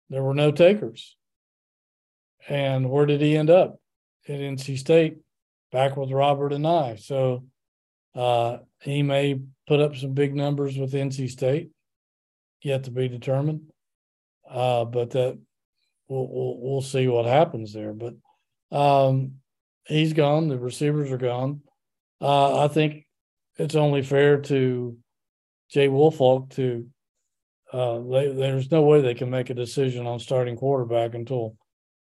[0.09, 1.15] There were no takers.
[2.47, 3.79] And where did he end up?
[4.27, 5.17] At NC State,
[5.71, 6.99] back with Robert Anae.
[6.99, 7.45] So
[8.15, 11.69] uh, he may put up some big numbers with NC State,
[12.61, 13.71] yet to be determined.
[14.49, 15.39] Uh, but that
[16.07, 17.93] we'll, we'll, we'll see what happens there.
[17.93, 18.15] But
[18.71, 19.35] um,
[19.85, 20.49] he's gone.
[20.49, 21.61] The receivers are gone.
[22.19, 23.05] Uh, I think
[23.57, 24.97] it's only fair to
[25.69, 26.87] Jay Woolfolk to.
[27.71, 31.55] Uh, they, there's no way they can make a decision on starting quarterback until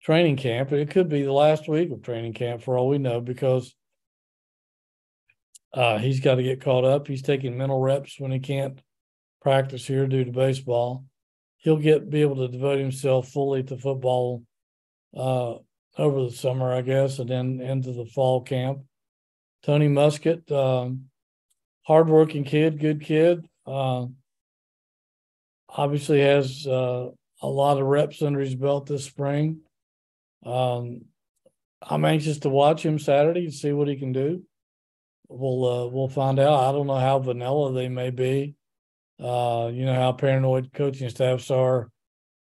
[0.01, 0.71] training camp.
[0.71, 3.75] It could be the last week of training camp for all we know because
[5.73, 7.07] uh, he's got to get caught up.
[7.07, 8.79] He's taking mental reps when he can't
[9.41, 11.05] practice here due to baseball.
[11.57, 14.43] He'll get be able to devote himself fully to football
[15.15, 15.55] uh,
[15.97, 18.79] over the summer, I guess, and then into the fall camp.
[19.63, 21.05] Tony Muskett, um,
[21.83, 23.47] hardworking kid, good kid.
[23.65, 24.07] Uh,
[25.69, 27.09] obviously has uh,
[27.41, 29.61] a lot of reps under his belt this spring.
[30.45, 31.05] Um,
[31.81, 34.43] I'm anxious to watch him Saturday and see what he can do
[35.33, 36.69] we'll uh, we'll find out.
[36.69, 38.55] I don't know how vanilla they may be.
[39.19, 41.89] Uh, you know how paranoid coaching staffs are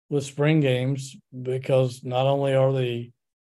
[0.09, 3.11] with spring games because not only are they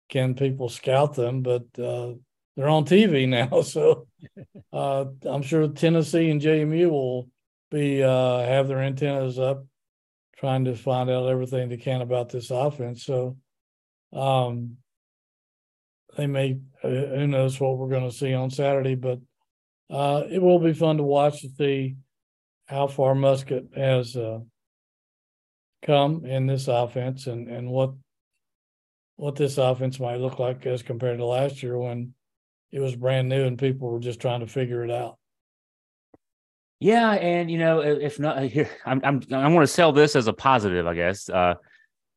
[0.10, 2.14] can people scout them, but uh,
[2.56, 3.62] they're on TV now.
[3.62, 4.08] So
[4.74, 7.30] uh, I'm sure Tennessee and JMU will
[7.72, 9.66] be uh, have their antennas up,
[10.38, 13.04] trying to find out everything they can about this offense.
[13.04, 13.38] So
[14.12, 14.78] um,
[16.18, 19.20] they may uh, who knows what we're going to see on Saturday, but
[19.90, 21.96] uh, it will be fun to watch to see
[22.66, 24.40] how far Muskett has uh,
[25.84, 27.94] come in this offense and and what
[29.16, 32.14] what this offense might look like as compared to last year when
[32.72, 35.18] it was brand new and people were just trying to figure it out.
[36.80, 40.28] Yeah, and you know, if not here, I'm I'm I want to sell this as
[40.28, 41.30] a positive, I guess.
[41.30, 41.56] Uh,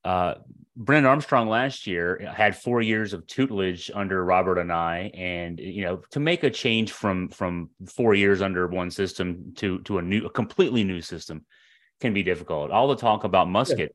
[0.06, 0.34] uh,
[0.76, 5.96] Brennan Armstrong last year had four years of tutelage under Robert Anae, and you know
[6.10, 10.26] to make a change from from four years under one system to to a new,
[10.26, 11.44] a completely new system,
[12.00, 12.70] can be difficult.
[12.70, 13.88] All the talk about Muskett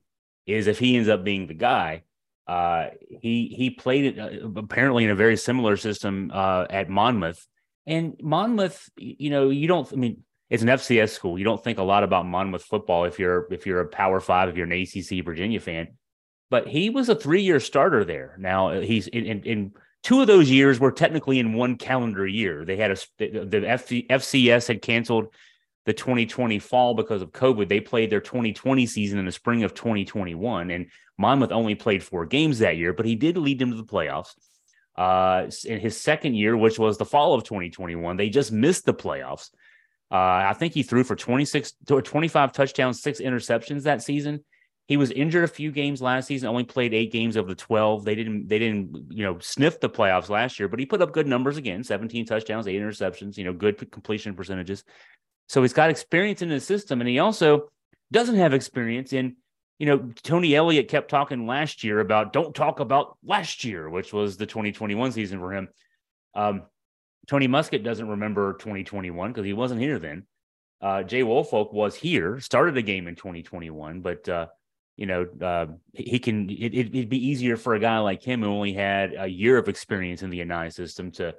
[0.46, 0.58] yeah.
[0.58, 2.04] is if he ends up being the guy.
[2.48, 2.90] Uh,
[3.22, 7.48] he he played it uh, apparently in a very similar system uh, at Monmouth,
[7.86, 9.88] and Monmouth, you know, you don't.
[9.94, 11.38] I mean, it's an FCS school.
[11.38, 14.50] You don't think a lot about Monmouth football if you're if you're a Power Five,
[14.50, 15.90] if you're an ACC Virginia fan
[16.52, 18.36] but he was a three year starter there.
[18.38, 19.72] Now he's in, in, in,
[20.04, 22.66] two of those years were technically in one calendar year.
[22.66, 25.34] They had a the FC, FCS had canceled
[25.86, 27.70] the 2020 fall because of COVID.
[27.70, 30.88] They played their 2020 season in the spring of 2021, and
[31.18, 34.34] Monmouth only played four games that year, but he did lead them to the playoffs.
[34.96, 38.94] Uh, in his second year, which was the fall of 2021, they just missed the
[38.94, 39.50] playoffs.
[40.12, 44.44] Uh, I think he threw for 26 or 25 touchdowns, six interceptions that season.
[44.92, 48.04] He was injured a few games last season, only played eight games of the 12.
[48.04, 51.14] They didn't, they didn't, you know, sniff the playoffs last year, but he put up
[51.14, 54.84] good numbers again 17 touchdowns, eight interceptions, you know, good completion percentages.
[55.48, 57.00] So he's got experience in the system.
[57.00, 57.70] And he also
[58.12, 59.38] doesn't have experience in
[59.80, 64.12] you know, Tony Elliott kept talking last year about don't talk about last year, which
[64.12, 65.70] was the 2021 season for him.
[66.36, 66.64] Um,
[67.28, 70.28] Tony Muskett doesn't remember 2021 because he wasn't here then.
[70.82, 74.48] Uh, Jay Woolfolk was here, started a game in 2021, but uh,
[74.98, 76.50] you know uh, he can.
[76.50, 79.68] It, would be easier for a guy like him who only had a year of
[79.68, 81.36] experience in the Anae system to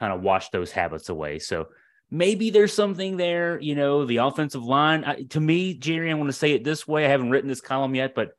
[0.00, 1.38] kind of wash those habits away.
[1.38, 1.68] So
[2.10, 3.60] maybe there's something there.
[3.60, 5.04] You know, the offensive line.
[5.04, 7.04] I, to me, Jerry, I want to say it this way.
[7.06, 8.32] I haven't written this column yet, but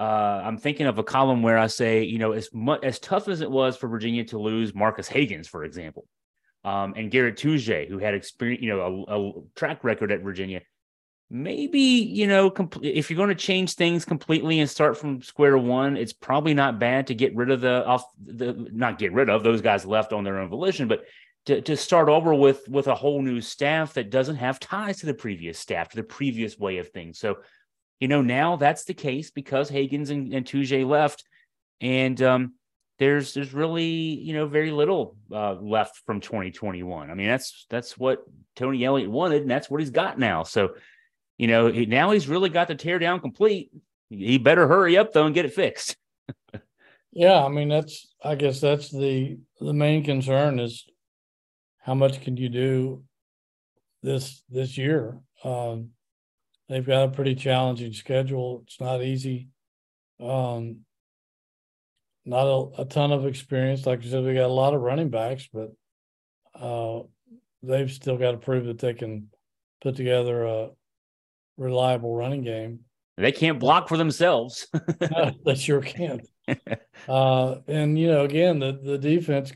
[0.00, 3.28] uh, I'm thinking of a column where I say, you know, as much as tough
[3.28, 6.06] as it was for Virginia to lose Marques Hagans, for example,
[6.64, 10.62] um, and Garett Tujague, who had experience, you know, a, a track record at Virginia.
[11.32, 15.56] Maybe you know, compl- if you're going to change things completely and start from square
[15.56, 19.30] one, it's probably not bad to get rid of the off the not get rid
[19.30, 21.04] of those guys left on their own volition, but
[21.46, 25.06] to, to start over with with a whole new staff that doesn't have ties to
[25.06, 27.18] the previous staff, to the previous way of things.
[27.18, 27.38] So,
[27.98, 31.24] you know, now that's the case because Hagans and, and Tujague left,
[31.80, 32.54] and um,
[32.98, 37.10] there's there's really you know very little uh, left from 2021.
[37.10, 38.22] I mean, that's that's what
[38.56, 40.42] Tony Elliott wanted, and that's what he's got now.
[40.42, 40.74] So,
[41.40, 43.70] you know, he, now he's really got the tear down complete.
[44.10, 45.96] He better hurry up though and get it fixed.
[47.12, 50.84] yeah, I mean that's I guess that's the the main concern is
[51.78, 53.04] how much can you do
[54.02, 55.18] this this year?
[55.42, 55.92] Um,
[56.68, 58.60] they've got a pretty challenging schedule.
[58.66, 59.48] It's not easy.
[60.22, 60.80] Um,
[62.26, 63.86] not a, a, ton of experience.
[63.86, 65.72] Like I said, we got a lot of running backs, but
[66.54, 67.00] uh,
[67.62, 69.28] they've still got to prove that they can
[69.80, 70.70] put together a
[71.60, 72.80] reliable running game.
[73.16, 74.66] They can't block for themselves.
[75.10, 76.26] no, they sure can't.
[77.08, 79.52] Uh, and you know, again, the the defense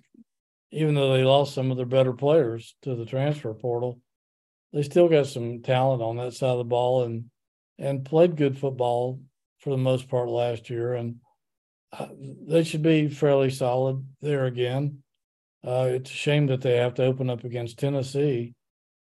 [0.74, 4.00] even though they lost some of their better players to the transfer portal,
[4.72, 7.26] they still got some talent on that side of the ball and
[7.78, 9.20] and played good football
[9.58, 10.94] for the most part last year.
[10.94, 11.16] And
[11.96, 12.08] uh,
[12.46, 15.02] they should be fairly solid there again.
[15.64, 18.54] Uh, it's a shame that they have to open up against Tennessee,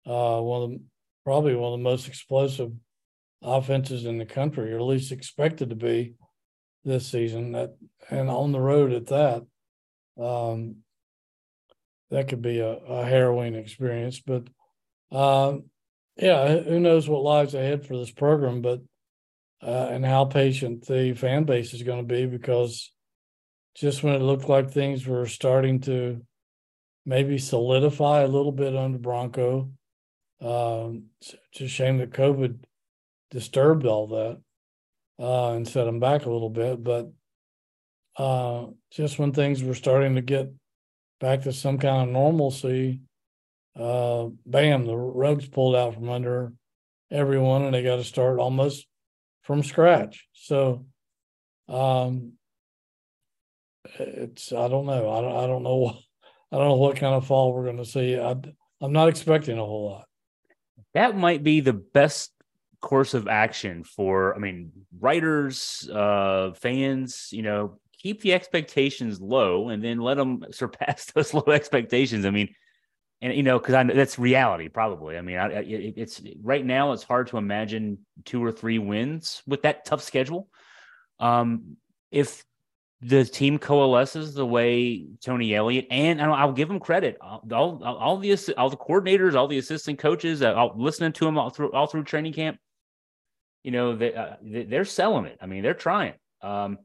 [0.06, 0.80] uh, one of the,
[1.24, 2.72] probably one of the most explosive
[3.46, 6.16] offenses in the country, or at least expected to be
[6.84, 7.54] this season.
[7.54, 7.76] That
[8.10, 9.46] and on the road at that.
[10.22, 10.78] Um,
[12.12, 14.20] that could be a, a harrowing experience.
[14.20, 14.48] But
[15.12, 15.58] uh,
[16.18, 18.82] yeah, who knows what lies ahead for this program, but
[19.62, 22.92] uh, and how patient the fan base is going to be because
[23.76, 26.22] just when it looked like things were starting to
[27.06, 29.72] maybe solidify a little bit under Bronco,
[30.42, 32.60] um, it's a shame that COVID
[33.32, 34.42] disturbed all that
[35.20, 36.84] uh, and set them back a little bit.
[36.84, 37.12] But
[38.18, 40.52] uh, just when things were starting to get
[41.20, 43.02] back to some kind of normalcy,
[43.78, 46.54] uh, bam, the rug's pulled out from under
[47.12, 48.88] everyone, and they got to start almost
[49.44, 50.28] from scratch.
[50.34, 50.86] So,
[51.68, 52.34] um,
[54.00, 55.12] it's I don't know.
[55.12, 55.98] I don't I don't know.
[56.52, 58.18] I don't know what kind of fall we're going to see.
[58.18, 58.36] I,
[58.80, 60.06] I'm not expecting a whole lot.
[60.94, 62.32] That might be the best
[62.86, 64.36] course of action for.
[64.36, 67.30] I mean, writers, uh, fans.
[67.32, 72.26] You know, keep the expectations low and then let them surpass those low expectations.
[72.26, 72.54] I mean,
[73.22, 75.18] and you know, because I that's reality probably.
[75.18, 79.42] I mean, I, it, it's right now it's hard to imagine two or three wins
[79.48, 80.48] with that tough schedule.
[81.20, 81.78] Um,
[82.12, 82.46] if
[83.02, 87.18] the team coalesces the way Tony Elliott and I'll give him credit.
[87.22, 91.38] All, all, all the all the coordinators, all the assistant coaches, uh, listening to them
[91.38, 92.58] all through all through training camp.
[93.66, 95.40] You know, they, uh, they're selling it.
[95.42, 96.14] I mean, they're trying.
[96.44, 96.78] Um,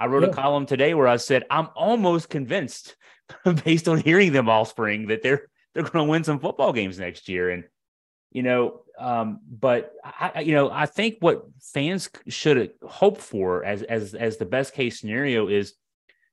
[0.00, 0.30] I wrote yeah.
[0.30, 2.96] a column today where I said I'm almost convinced,
[3.64, 6.98] based on hearing them all spring, that they're they're going to win some football games
[6.98, 7.50] next year.
[7.50, 7.64] And
[8.30, 13.82] you know, um, but I, you know, I think what fans should hope for as
[13.82, 15.74] as as the best case scenario is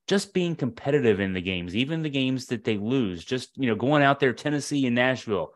[0.07, 3.25] just being competitive in the games, even the games that they lose.
[3.25, 5.51] Just you know, going out there, Tennessee and Nashville.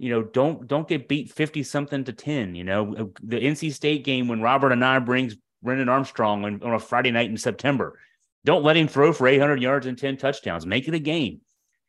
[0.00, 2.54] You know, don't don't get beat fifty something to ten.
[2.54, 6.78] You know, the NC State game when Robert Anae brings Brennan Armstrong on, on a
[6.78, 7.98] Friday night in September.
[8.46, 10.64] Don't let him throw for 800 yards and 10 touchdowns.
[10.64, 11.42] Make it a game.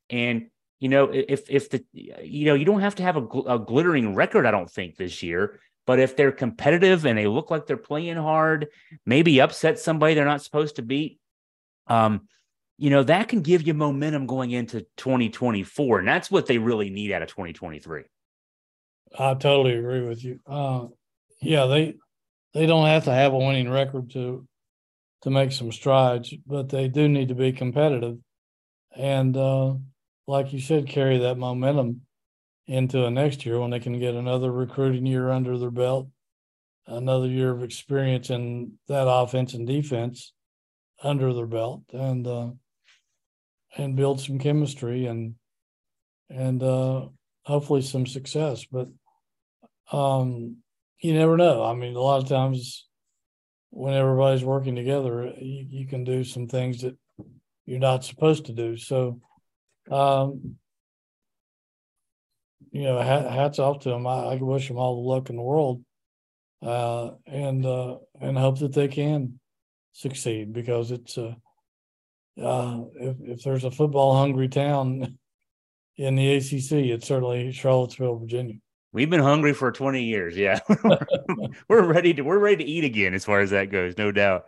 [0.10, 0.48] And
[0.82, 3.58] you know, if if the you know you don't have to have a, gl- a
[3.58, 7.66] glittering record, I don't think this year, But if they're competitive and they look like
[7.66, 8.68] they're playing hard,
[9.06, 11.20] maybe upset somebody they're not supposed to beat,
[11.88, 12.28] um,
[12.78, 16.00] you know, that can give you momentum going into 2024.
[16.00, 18.04] And that's what they really need out of 2023.
[19.18, 20.40] I totally agree with you.
[20.48, 20.88] Uh,
[21.42, 21.96] yeah, they
[22.54, 24.48] they don't have to have a winning record to
[25.24, 28.18] to make some strides, but they do need to be competitive.
[28.96, 29.76] And uh,
[30.28, 32.02] like you said, carry that momentum
[32.68, 36.08] into a next year when they can get another recruiting year under their belt,
[36.88, 40.34] another year of experience in that offense and defense
[41.04, 42.50] under their belt, and uh,
[43.78, 45.36] and build some chemistry and
[46.30, 47.08] and uh,
[47.44, 48.66] hopefully some success.
[48.66, 48.88] But
[49.92, 50.58] um,
[51.00, 51.64] you never know.
[51.64, 52.88] I mean, a lot of times
[53.72, 56.96] when everybody's working together, you, you can do some things that
[57.66, 58.78] you're not supposed to do.
[58.78, 59.20] So,
[59.90, 60.56] um,
[62.72, 64.08] you know, hats off to them.
[64.08, 65.84] I, I wish them all the luck in the world,
[66.62, 69.40] uh, and uh, and hope that they can
[69.94, 71.36] succeed because it's a
[72.42, 75.18] uh, if if there's a football hungry town
[75.98, 78.56] in the ACC, it's certainly Charlottesville, Virginia.
[78.94, 80.36] We've been hungry for 20 years.
[80.36, 80.60] Yeah.
[81.70, 84.46] we're ready to we're ready to eat again as far as that goes, no doubt.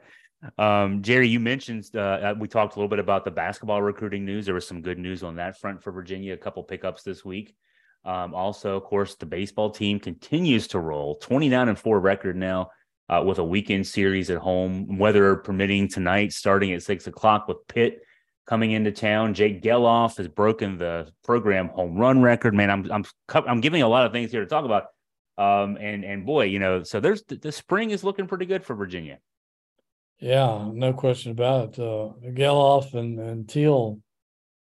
[0.58, 4.26] Um, Jerry, you mentioned uh, uh, we talked a little bit about the basketball recruiting
[4.26, 4.46] news.
[4.46, 7.56] There was some good news on that front for Virginia, a couple pickups this week.
[8.04, 12.72] Um, also, of course, the baseball team continues to roll 29 and 4 record now
[13.14, 17.58] uh, with a weekend series at home, weather permitting tonight, starting at six o'clock with
[17.68, 18.02] Pitt
[18.48, 19.34] coming into town.
[19.34, 22.54] Jake Gelof has broken the program home run record.
[22.54, 24.86] Man, I'm I'm I'm giving a lot of things here to talk about.
[25.38, 28.76] Um, and and boy, you know, so there's the spring is looking pretty good for
[28.76, 29.20] Virginia.
[30.20, 31.80] Yeah, no question about it.
[31.80, 34.00] Uh, Gelof and and Teel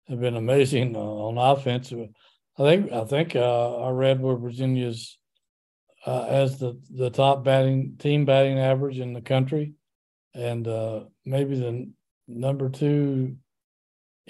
[0.08, 1.92] have been amazing uh, on offense.
[1.92, 5.18] I think I think uh, I read where Virginia's
[6.06, 9.74] uh, as the the top batting team batting average in the country,
[10.34, 11.90] and uh, maybe the
[12.28, 13.36] number two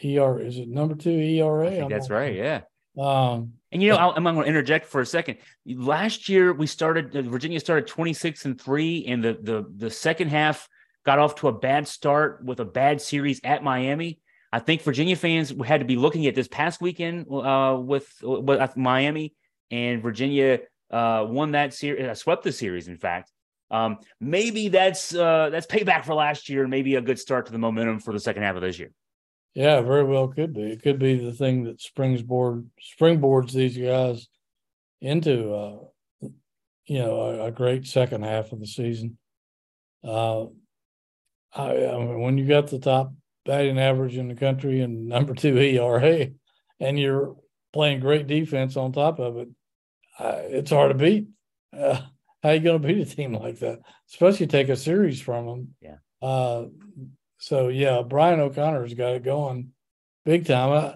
[0.04, 1.88] ER is it number two ERA?
[1.88, 2.34] that's right.
[2.34, 2.62] Yeah.
[2.98, 5.38] Um, and you know, I'm going to interject for a second.
[5.66, 10.28] Last year, we started uh, Virginia started 26 and three, and the the the second
[10.28, 10.68] half
[11.04, 14.20] got off to a bad start with a bad series at Miami.
[14.52, 18.76] I think Virginia fans had to be looking at this past weekend uh, with with
[18.76, 19.34] Miami
[19.70, 20.60] and Virginia
[20.92, 22.88] uh, won that series, uh, swept the series.
[22.88, 23.32] In fact,
[23.70, 27.52] um, maybe that's uh, that's payback for last year, and maybe a good start to
[27.52, 28.92] the momentum for the second half of this year.
[29.54, 30.62] Yeah, very well could be.
[30.62, 32.68] It could be the thing that springboard
[33.00, 34.28] springboards these guys
[35.00, 35.78] into uh,
[36.86, 39.18] you know a, a, great second half of the season.
[40.04, 40.44] Uh,
[41.54, 43.12] I, I mean, when you got the top
[43.44, 46.28] batting average in the country and number two ERA,
[46.80, 47.36] and you're
[47.72, 49.48] playing great defense on top of it,
[50.18, 51.28] uh, it's hard to beat.
[51.76, 52.00] Uh,
[52.42, 53.80] how you going to beat a team like that?
[54.10, 55.74] Especially take a series from them.
[55.80, 55.96] Yeah.
[56.20, 56.66] Uh,
[57.38, 59.72] so yeah, Brian O'Connor's got it going
[60.24, 60.72] big time.
[60.72, 60.94] I,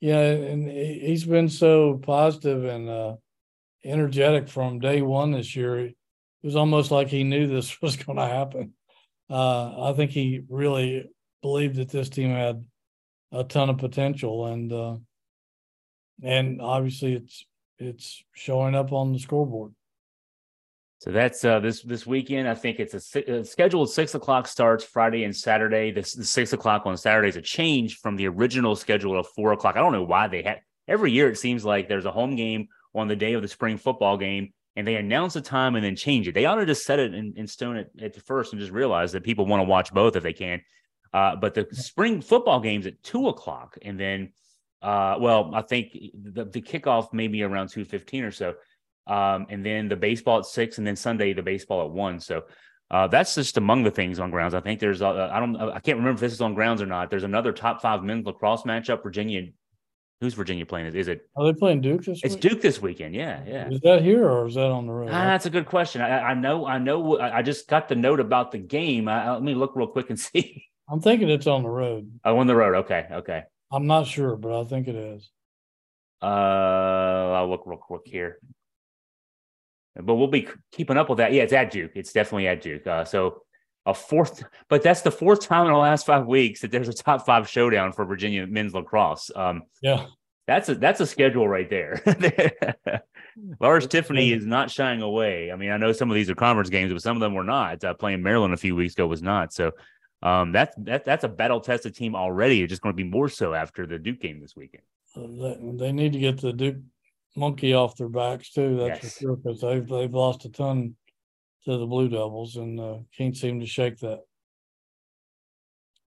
[0.00, 3.16] yeah, and he's been so positive and uh,
[3.84, 5.86] energetic from day one this year.
[5.86, 5.96] It
[6.42, 8.74] was almost like he knew this was going to happen.
[9.30, 11.10] Uh, I think he really
[11.42, 12.64] believed that this team had
[13.32, 14.96] a ton of potential, and uh,
[16.22, 17.44] and obviously it's
[17.78, 19.72] it's showing up on the scoreboard.
[21.00, 22.48] So that's uh, this this weekend.
[22.48, 25.92] I think it's a, a, scheduled six o'clock starts Friday and Saturday.
[25.92, 29.52] This the six o'clock on Saturday is a change from the original schedule of four
[29.52, 29.76] o'clock.
[29.76, 31.30] I don't know why they had every year.
[31.30, 32.66] It seems like there's a home game
[32.96, 35.94] on the day of the spring football game, and they announce the time and then
[35.94, 36.34] change it.
[36.34, 39.12] They ought to just set it in, in stone at, at first and just realize
[39.12, 40.60] that people want to watch both if they can.
[41.12, 44.32] Uh, but the spring football game's at two o'clock, and then,
[44.82, 48.54] uh, well, I think the, the kickoff maybe around two fifteen or so.
[49.06, 52.20] Um, and then the baseball at six, and then Sunday the baseball at one.
[52.20, 52.44] So
[52.90, 54.54] uh, that's just among the things on grounds.
[54.54, 56.86] I think there's uh, I don't I can't remember if this is on grounds or
[56.86, 57.10] not.
[57.10, 59.02] There's another top five men's lacrosse matchup.
[59.02, 59.46] Virginia,
[60.20, 60.94] who's Virginia playing?
[60.94, 61.28] Is it?
[61.36, 62.20] Are they playing Duke this?
[62.22, 62.42] It's week?
[62.42, 63.14] Duke this weekend.
[63.14, 63.68] Yeah, yeah.
[63.68, 65.08] Is that here or is that on the road?
[65.10, 66.00] Ah, that's a good question.
[66.00, 69.08] I, I know I know I just got the note about the game.
[69.08, 70.64] I, let me look real quick and see.
[70.90, 72.10] I'm thinking it's on the road.
[72.24, 72.74] Oh, on the road.
[72.76, 73.42] Okay, okay.
[73.70, 75.30] I'm not sure, but I think it is.
[76.22, 78.38] Uh, I'll look real quick here
[80.02, 81.32] but we'll be keeping up with that.
[81.32, 81.92] Yeah, it's at Duke.
[81.94, 82.86] It's definitely at Duke.
[82.86, 83.42] Uh, so
[83.86, 86.92] a fourth, but that's the fourth time in the last five weeks that there's a
[86.92, 89.30] top five showdown for Virginia men's lacrosse.
[89.34, 90.06] Um, yeah,
[90.46, 92.02] that's a that's a schedule right there.
[93.60, 95.50] Lars Tiffany is not shying away.
[95.50, 97.44] I mean, I know some of these are conference games, but some of them were
[97.44, 97.82] not.
[97.82, 99.52] Uh, playing Maryland a few weeks ago was not.
[99.52, 99.72] So
[100.22, 102.62] um, that's that, that's a battle tested team already.
[102.62, 104.82] It's just going to be more so after the Duke game this weekend.
[105.14, 106.76] They need to get the Duke
[107.36, 108.76] monkey off their backs too.
[108.76, 109.14] That's Yes.
[109.14, 110.96] for sure because they've they've lost a ton
[111.64, 114.20] to the Blue Devils and uh, can't seem to shake that.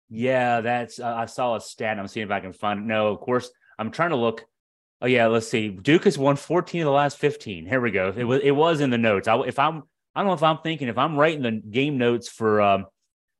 [0.08, 1.98] Yeah, that's I I saw a stat.
[1.98, 2.86] I'm seeing if I can find it.
[2.86, 4.44] No, of course, I'm trying to look.
[5.00, 5.68] Oh yeah, let's see.
[5.68, 7.66] Duke has won 14 of the last 15.
[7.66, 8.12] Here we go.
[8.16, 9.28] It was it was in the notes.
[9.28, 9.82] I, if I'm
[10.14, 12.86] I don't know if I'm thinking if I'm writing the game notes for um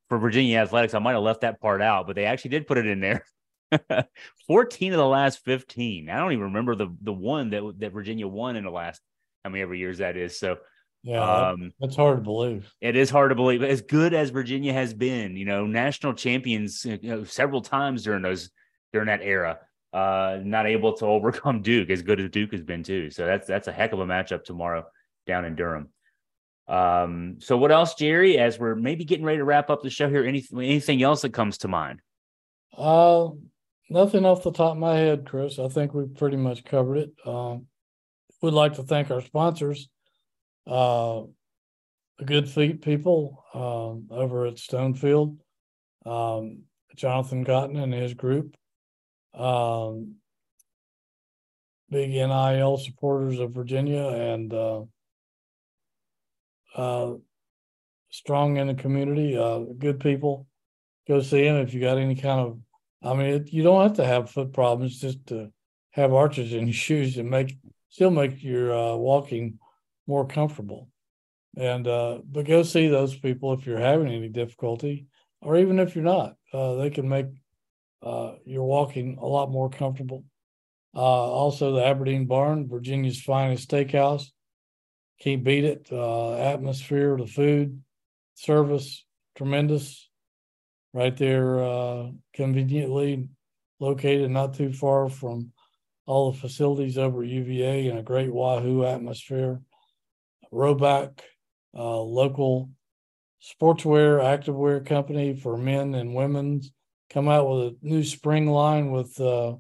[0.09, 2.79] for Virginia Athletics, I might have left that part out, but they actually did put
[2.79, 3.25] it in there.
[4.47, 6.09] 14 of the last 15.
[6.09, 9.01] I don't even remember the the one that that Virginia won in the last
[9.45, 10.39] how many ever years that is.
[10.39, 10.57] So
[11.03, 12.73] Yeah, um that's hard to believe.
[12.81, 13.63] it is hard to believe.
[13.63, 18.23] As good as Virginia has been, you know, national champions you know, several times during
[18.23, 18.51] those
[18.93, 19.59] during that era,
[19.93, 23.11] uh, not able to overcome Duke as good as Duke has been too.
[23.11, 24.87] So that's that's a heck of a matchup tomorrow
[25.27, 25.91] down in Durham.
[26.69, 28.39] Um, so what else, Jerry?
[28.39, 31.33] As we're maybe getting ready to wrap up the show here, anything anything else that
[31.33, 32.01] comes to mind?
[32.77, 33.31] Uh,
[33.89, 35.59] nothing off the top of my head, Chris.
[35.59, 37.11] I think we've pretty much covered it.
[37.25, 37.67] Um,
[38.43, 39.89] would like to thank our sponsors,
[40.67, 41.23] uh,
[42.19, 45.39] the Good Feet people um, over at Stonefield,
[46.07, 46.63] um,
[46.97, 48.57] Jonathan Cotton and his group,
[49.35, 50.17] um,
[51.91, 54.83] big NIL supporters of Virginia, and uh,
[56.79, 57.15] uh,
[58.11, 59.37] strong in the community.
[59.37, 60.47] Uh, good people.
[61.07, 62.59] Go see them if you got any kind of
[63.03, 65.53] I mean, it, you don't have to have foot problems just to
[65.93, 67.57] have arches in your shoes and make
[67.91, 69.59] still make your uh, walking
[70.07, 70.89] more comfortable.
[71.57, 75.07] And uh, but go see those people if you're having any difficulty,
[75.41, 76.35] or even if you're not.
[76.53, 77.27] Uh, they can make
[78.03, 80.25] uh, your walking a lot more comfortable.
[80.95, 84.27] Uh, also, the Aberdeen Barn, Virginia's finest steakhouse.
[85.21, 85.89] Can't beat it.
[85.91, 87.83] Uh, atmosphere, the food,
[88.35, 89.05] service,
[89.37, 90.09] tremendous
[90.93, 93.29] right there, uh, conveniently
[93.81, 95.53] located not too far from
[96.07, 99.61] all the facilities over UVA and a great Wahoo atmosphere.
[100.53, 101.21] Rhoback,
[101.77, 102.71] uh, local
[103.43, 106.73] sportswear, activewear company for men and women's,
[107.11, 109.55] come out with a new spring line with uh,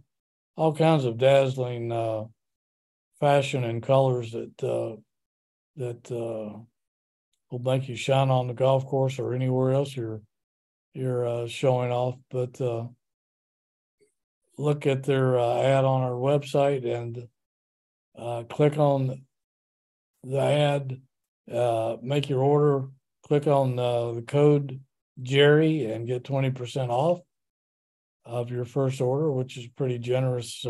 [0.56, 2.24] all kinds of dazzling uh,
[3.20, 4.96] fashion and colors that uh,
[5.78, 6.58] that uh,
[7.50, 10.20] will make you shine on the golf course or anywhere else you're
[10.94, 12.86] you're uh, showing off, but uh,
[14.56, 17.28] look at their uh, ad on our website and
[18.18, 19.22] uh, click on
[20.24, 21.00] the ad,
[21.52, 22.88] uh, make your order,
[23.22, 24.80] click on the code
[25.22, 27.20] Jerry and get 20% off
[28.24, 30.66] of your first order, which is pretty generous.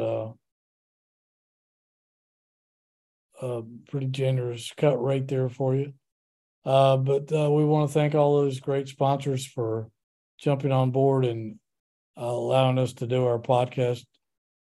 [3.41, 5.93] Uh, uh, pretty generous cut rate there for you.
[6.65, 9.89] Uh, but uh, we want to thank all those great sponsors for
[10.39, 11.57] jumping on board and
[12.17, 14.05] uh, allowing us to do our podcast,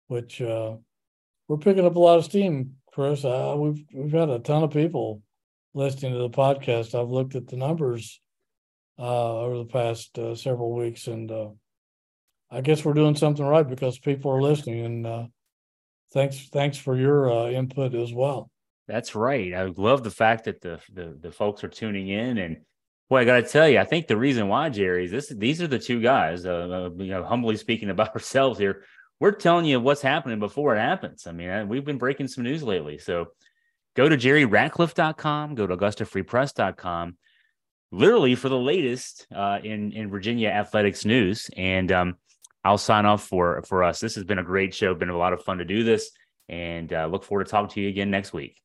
[0.09, 0.77] which uh,
[1.49, 3.24] we're picking up a lot of steam, Chris.
[3.24, 5.22] We've we've had a ton of people
[5.74, 6.95] listening to the podcast.
[6.95, 8.20] I've looked at the numbers
[8.99, 11.33] uh, over the past several weeks, and
[12.51, 14.85] I guess we're doing something right because people are listening.
[14.85, 15.29] And
[16.12, 18.51] thanks thanks for your input as well.
[18.89, 19.53] That's right.
[19.53, 22.59] I love the fact that the the, the folks are tuning in and
[23.09, 25.62] Boy, I got to tell you, I think the reason why, Jerry, is this: these
[25.62, 26.45] are the two guys.
[26.45, 28.82] Uh, uh, you know, humbly speaking about ourselves here,
[29.20, 31.26] we're telling you what's happening before it happens.
[31.26, 32.99] I mean, we've been breaking some news lately.
[32.99, 33.26] So,
[33.95, 37.16] go to jerryratcliffe.com, go to augustafreepress.com,
[37.93, 41.49] literally for the latest uh, in in Virginia athletics news.
[41.57, 42.14] And um,
[42.64, 44.01] I'll sign off for for us.
[44.01, 44.97] This has been a great show.
[44.97, 46.11] Been a lot of fun to do this,
[46.49, 48.61] and uh, look forward to talking to you again next week.